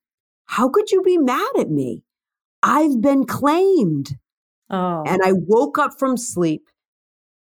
how 0.46 0.68
could 0.68 0.90
you 0.90 1.02
be 1.02 1.18
mad 1.18 1.50
at 1.58 1.70
me? 1.70 2.02
I've 2.62 3.00
been 3.00 3.24
claimed. 3.24 4.16
Oh. 4.70 5.02
And 5.06 5.20
I 5.24 5.32
woke 5.32 5.78
up 5.78 5.98
from 5.98 6.16
sleep 6.16 6.68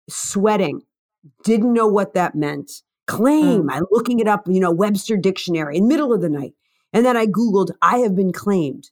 sweating, 0.08 0.82
didn't 1.44 1.72
know 1.72 1.86
what 1.86 2.14
that 2.14 2.34
meant. 2.34 2.70
Claim, 3.06 3.64
mm. 3.64 3.68
I'm 3.70 3.84
looking 3.90 4.20
it 4.20 4.28
up, 4.28 4.46
you 4.48 4.60
know, 4.60 4.70
Webster 4.70 5.16
Dictionary 5.16 5.76
in 5.76 5.88
middle 5.88 6.12
of 6.12 6.20
the 6.20 6.28
night. 6.28 6.54
And 6.92 7.06
then 7.06 7.16
I 7.16 7.26
Googled, 7.26 7.70
I 7.80 7.98
have 7.98 8.14
been 8.14 8.32
claimed. 8.32 8.90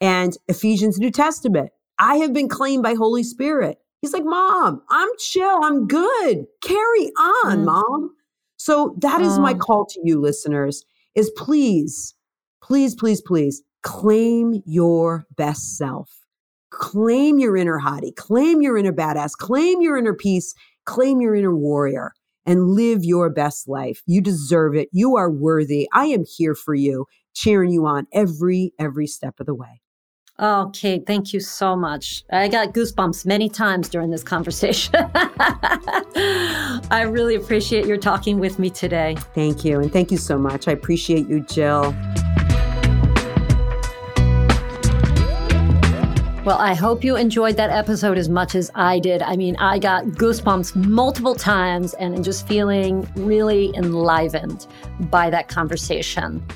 And 0.00 0.36
Ephesians 0.48 0.98
New 0.98 1.10
Testament, 1.10 1.70
I 1.98 2.16
have 2.16 2.32
been 2.32 2.48
claimed 2.48 2.82
by 2.82 2.94
Holy 2.94 3.22
Spirit. 3.22 3.78
He's 4.02 4.12
like, 4.12 4.24
Mom, 4.24 4.82
I'm 4.90 5.08
chill. 5.18 5.60
I'm 5.62 5.86
good. 5.86 6.46
Carry 6.62 7.06
on, 7.18 7.58
mm. 7.58 7.64
Mom. 7.64 8.14
So 8.56 8.96
that 8.98 9.20
is 9.20 9.38
my 9.38 9.54
call 9.54 9.86
to 9.86 10.00
you, 10.02 10.20
listeners 10.20 10.84
is 11.16 11.30
please, 11.36 12.14
please, 12.62 12.94
please, 12.94 13.20
please 13.20 13.62
claim 13.82 14.62
your 14.66 15.26
best 15.36 15.76
self. 15.76 16.10
Claim 16.70 17.38
your 17.38 17.56
inner 17.56 17.80
hottie, 17.80 18.14
claim 18.14 18.60
your 18.60 18.76
inner 18.76 18.92
badass, 18.92 19.32
claim 19.32 19.80
your 19.80 19.96
inner 19.96 20.14
peace, 20.14 20.54
claim 20.84 21.20
your 21.20 21.34
inner 21.34 21.56
warrior, 21.56 22.12
and 22.44 22.68
live 22.68 23.02
your 23.02 23.30
best 23.30 23.66
life. 23.68 24.02
You 24.06 24.20
deserve 24.20 24.74
it. 24.74 24.88
You 24.92 25.16
are 25.16 25.30
worthy. 25.30 25.88
I 25.92 26.06
am 26.06 26.24
here 26.36 26.54
for 26.54 26.74
you, 26.74 27.06
cheering 27.34 27.70
you 27.70 27.86
on 27.86 28.06
every, 28.12 28.74
every 28.78 29.06
step 29.06 29.40
of 29.40 29.46
the 29.46 29.54
way. 29.54 29.80
Oh, 30.38 30.70
Kate, 30.74 31.06
thank 31.06 31.32
you 31.32 31.40
so 31.40 31.74
much. 31.74 32.22
I 32.30 32.48
got 32.48 32.74
goosebumps 32.74 33.24
many 33.24 33.48
times 33.48 33.88
during 33.88 34.10
this 34.10 34.22
conversation. 34.22 34.94
I 35.14 37.06
really 37.08 37.36
appreciate 37.36 37.86
your 37.86 37.96
talking 37.96 38.38
with 38.38 38.58
me 38.58 38.68
today. 38.68 39.16
Thank 39.34 39.64
you. 39.64 39.80
And 39.80 39.90
thank 39.90 40.10
you 40.10 40.18
so 40.18 40.36
much. 40.36 40.68
I 40.68 40.72
appreciate 40.72 41.26
you, 41.26 41.40
Jill. 41.40 41.94
Well, 46.44 46.58
I 46.58 46.74
hope 46.74 47.02
you 47.02 47.16
enjoyed 47.16 47.56
that 47.56 47.70
episode 47.70 48.18
as 48.18 48.28
much 48.28 48.54
as 48.54 48.70
I 48.74 49.00
did. 49.00 49.22
I 49.22 49.36
mean, 49.36 49.56
I 49.56 49.78
got 49.78 50.04
goosebumps 50.04 50.76
multiple 50.76 51.34
times 51.34 51.94
and 51.94 52.22
just 52.22 52.46
feeling 52.46 53.08
really 53.16 53.74
enlivened 53.74 54.66
by 55.10 55.30
that 55.30 55.48
conversation. 55.48 56.46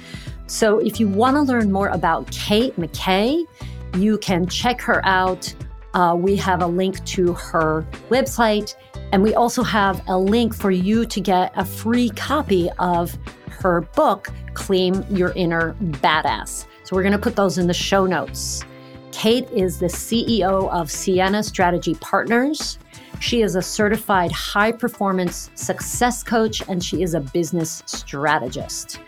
So, 0.51 0.81
if 0.81 0.99
you 0.99 1.07
want 1.07 1.37
to 1.37 1.43
learn 1.43 1.71
more 1.71 1.91
about 1.91 2.29
Kate 2.33 2.75
McKay, 2.75 3.47
you 3.95 4.19
can 4.19 4.49
check 4.49 4.81
her 4.81 5.01
out. 5.07 5.55
Uh, 5.95 6.17
we 6.19 6.35
have 6.37 6.61
a 6.61 6.67
link 6.67 7.05
to 7.05 7.35
her 7.35 7.87
website, 8.09 8.75
and 9.13 9.23
we 9.23 9.33
also 9.33 9.63
have 9.63 10.03
a 10.09 10.19
link 10.19 10.53
for 10.53 10.73
you 10.73 11.07
to 11.07 11.21
get 11.21 11.53
a 11.55 11.65
free 11.65 12.11
copy 12.11 12.69
of 12.81 13.17
her 13.47 13.83
book, 13.83 14.27
Claim 14.55 15.05
Your 15.09 15.31
Inner 15.37 15.75
Badass. 15.75 16.67
So 16.83 16.97
we're 16.97 17.03
going 17.03 17.13
to 17.13 17.19
put 17.19 17.37
those 17.37 17.57
in 17.57 17.69
the 17.69 17.73
show 17.73 18.05
notes. 18.05 18.65
Kate 19.13 19.49
is 19.53 19.79
the 19.79 19.87
CEO 19.87 20.69
of 20.73 20.91
Sienna 20.91 21.45
Strategy 21.45 21.95
Partners. 21.95 22.81
She 23.21 23.43
is 23.43 23.55
a 23.55 23.63
certified 23.63 24.33
high 24.33 24.73
performance 24.73 25.49
success 25.55 26.25
coach 26.25 26.61
and 26.69 26.83
she 26.85 27.05
is 27.05 27.15
a 27.15 27.21
business 27.21 27.85
strategist. 27.87 28.99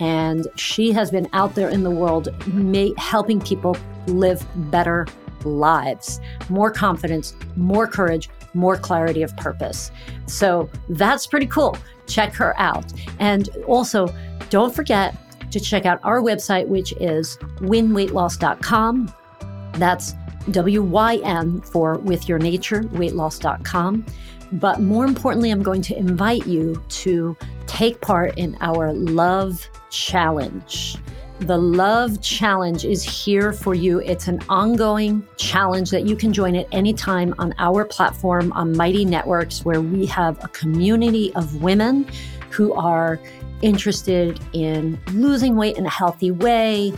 And 0.00 0.46
she 0.56 0.92
has 0.92 1.10
been 1.10 1.28
out 1.32 1.54
there 1.54 1.68
in 1.68 1.82
the 1.84 1.90
world 1.90 2.28
helping 2.98 3.40
people 3.40 3.76
live 4.06 4.44
better 4.70 5.06
lives, 5.44 6.20
more 6.48 6.70
confidence, 6.70 7.34
more 7.56 7.86
courage, 7.86 8.28
more 8.54 8.76
clarity 8.76 9.22
of 9.22 9.36
purpose. 9.36 9.90
So 10.26 10.70
that's 10.88 11.26
pretty 11.26 11.46
cool. 11.46 11.76
Check 12.06 12.34
her 12.34 12.58
out. 12.58 12.92
And 13.18 13.48
also, 13.66 14.12
don't 14.50 14.74
forget 14.74 15.14
to 15.50 15.60
check 15.60 15.86
out 15.86 16.00
our 16.02 16.20
website, 16.20 16.66
which 16.66 16.92
is 17.00 17.36
wynweightloss.com. 17.58 19.14
That's 19.74 20.14
W 20.50 20.82
Y 20.82 21.16
N 21.24 21.60
for 21.60 21.98
with 21.98 22.28
your 22.28 22.38
nature, 22.38 22.82
weightloss.com. 22.82 24.04
But 24.52 24.80
more 24.80 25.04
importantly, 25.04 25.50
I'm 25.50 25.62
going 25.62 25.82
to 25.82 25.96
invite 25.96 26.46
you 26.46 26.82
to 26.88 27.36
take 27.66 28.00
part 28.00 28.36
in 28.36 28.56
our 28.60 28.92
love 28.92 29.68
challenge. 29.94 30.96
The 31.40 31.58
Love 31.58 32.20
Challenge 32.20 32.84
is 32.84 33.02
here 33.02 33.52
for 33.52 33.74
you. 33.74 34.00
It's 34.00 34.28
an 34.28 34.40
ongoing 34.48 35.26
challenge 35.36 35.90
that 35.90 36.06
you 36.06 36.16
can 36.16 36.32
join 36.32 36.54
at 36.56 36.66
any 36.72 36.92
time 36.92 37.34
on 37.38 37.54
our 37.58 37.84
platform 37.84 38.52
on 38.52 38.76
Mighty 38.76 39.04
Networks, 39.04 39.64
where 39.64 39.80
we 39.80 40.06
have 40.06 40.42
a 40.44 40.48
community 40.48 41.34
of 41.34 41.62
women 41.62 42.06
who 42.50 42.72
are 42.74 43.20
interested 43.62 44.40
in 44.52 44.98
losing 45.12 45.56
weight 45.56 45.76
in 45.76 45.86
a 45.86 45.90
healthy 45.90 46.30
way, 46.30 46.92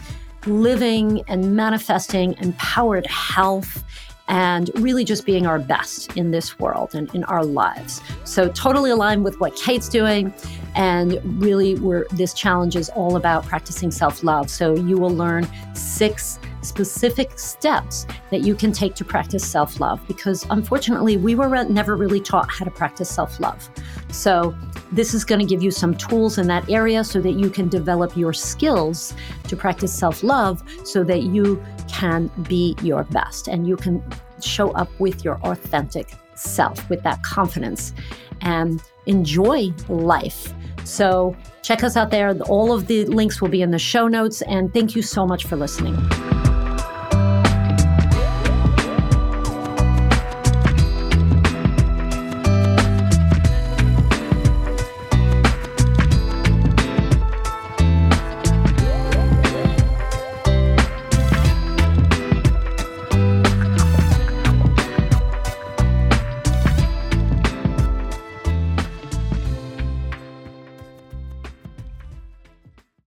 living 0.46 1.22
and 1.28 1.56
manifesting 1.56 2.34
empowered 2.38 3.06
health 3.06 3.84
and 4.28 4.70
really 4.76 5.04
just 5.04 5.24
being 5.24 5.46
our 5.46 5.58
best 5.58 6.16
in 6.16 6.30
this 6.30 6.58
world 6.58 6.94
and 6.94 7.12
in 7.14 7.24
our 7.24 7.44
lives. 7.44 8.00
So 8.24 8.48
totally 8.48 8.90
aligned 8.90 9.24
with 9.24 9.38
what 9.40 9.54
Kate's 9.56 9.88
doing. 9.88 10.34
And 10.74 11.20
really, 11.42 11.76
we're, 11.76 12.06
this 12.10 12.34
challenge 12.34 12.76
is 12.76 12.88
all 12.90 13.16
about 13.16 13.44
practicing 13.46 13.90
self 13.90 14.22
love. 14.22 14.50
So 14.50 14.74
you 14.74 14.98
will 14.98 15.14
learn 15.14 15.48
six 15.74 16.38
specific 16.66 17.38
steps 17.38 18.06
that 18.30 18.40
you 18.40 18.54
can 18.54 18.72
take 18.72 18.94
to 18.96 19.04
practice 19.04 19.46
self 19.46 19.80
love 19.80 20.00
because 20.06 20.44
unfortunately, 20.50 21.16
we 21.16 21.34
were 21.34 21.64
never 21.64 21.96
really 21.96 22.20
taught 22.20 22.50
how 22.50 22.64
to 22.64 22.70
practice 22.70 23.08
self 23.08 23.40
love. 23.40 23.68
So, 24.10 24.54
this 24.92 25.14
is 25.14 25.24
going 25.24 25.40
to 25.40 25.46
give 25.46 25.62
you 25.62 25.70
some 25.70 25.94
tools 25.94 26.38
in 26.38 26.46
that 26.48 26.68
area 26.70 27.02
so 27.04 27.20
that 27.20 27.32
you 27.32 27.50
can 27.50 27.68
develop 27.68 28.16
your 28.16 28.32
skills 28.32 29.14
to 29.48 29.56
practice 29.56 29.96
self 29.96 30.22
love 30.22 30.62
so 30.84 31.04
that 31.04 31.22
you 31.22 31.62
can 31.88 32.30
be 32.48 32.76
your 32.82 33.04
best 33.04 33.48
and 33.48 33.66
you 33.66 33.76
can 33.76 34.02
show 34.42 34.70
up 34.72 34.88
with 34.98 35.24
your 35.24 35.36
authentic 35.42 36.12
self, 36.34 36.88
with 36.90 37.02
that 37.02 37.22
confidence, 37.22 37.92
and 38.40 38.82
enjoy 39.06 39.72
life. 39.88 40.52
So, 40.84 41.36
check 41.62 41.82
us 41.82 41.96
out 41.96 42.10
there. 42.10 42.36
All 42.42 42.72
of 42.72 42.86
the 42.86 43.04
links 43.06 43.40
will 43.40 43.48
be 43.48 43.62
in 43.62 43.70
the 43.70 43.78
show 43.78 44.06
notes. 44.06 44.42
And 44.42 44.72
thank 44.72 44.94
you 44.94 45.02
so 45.02 45.26
much 45.26 45.44
for 45.44 45.56
listening. 45.56 45.96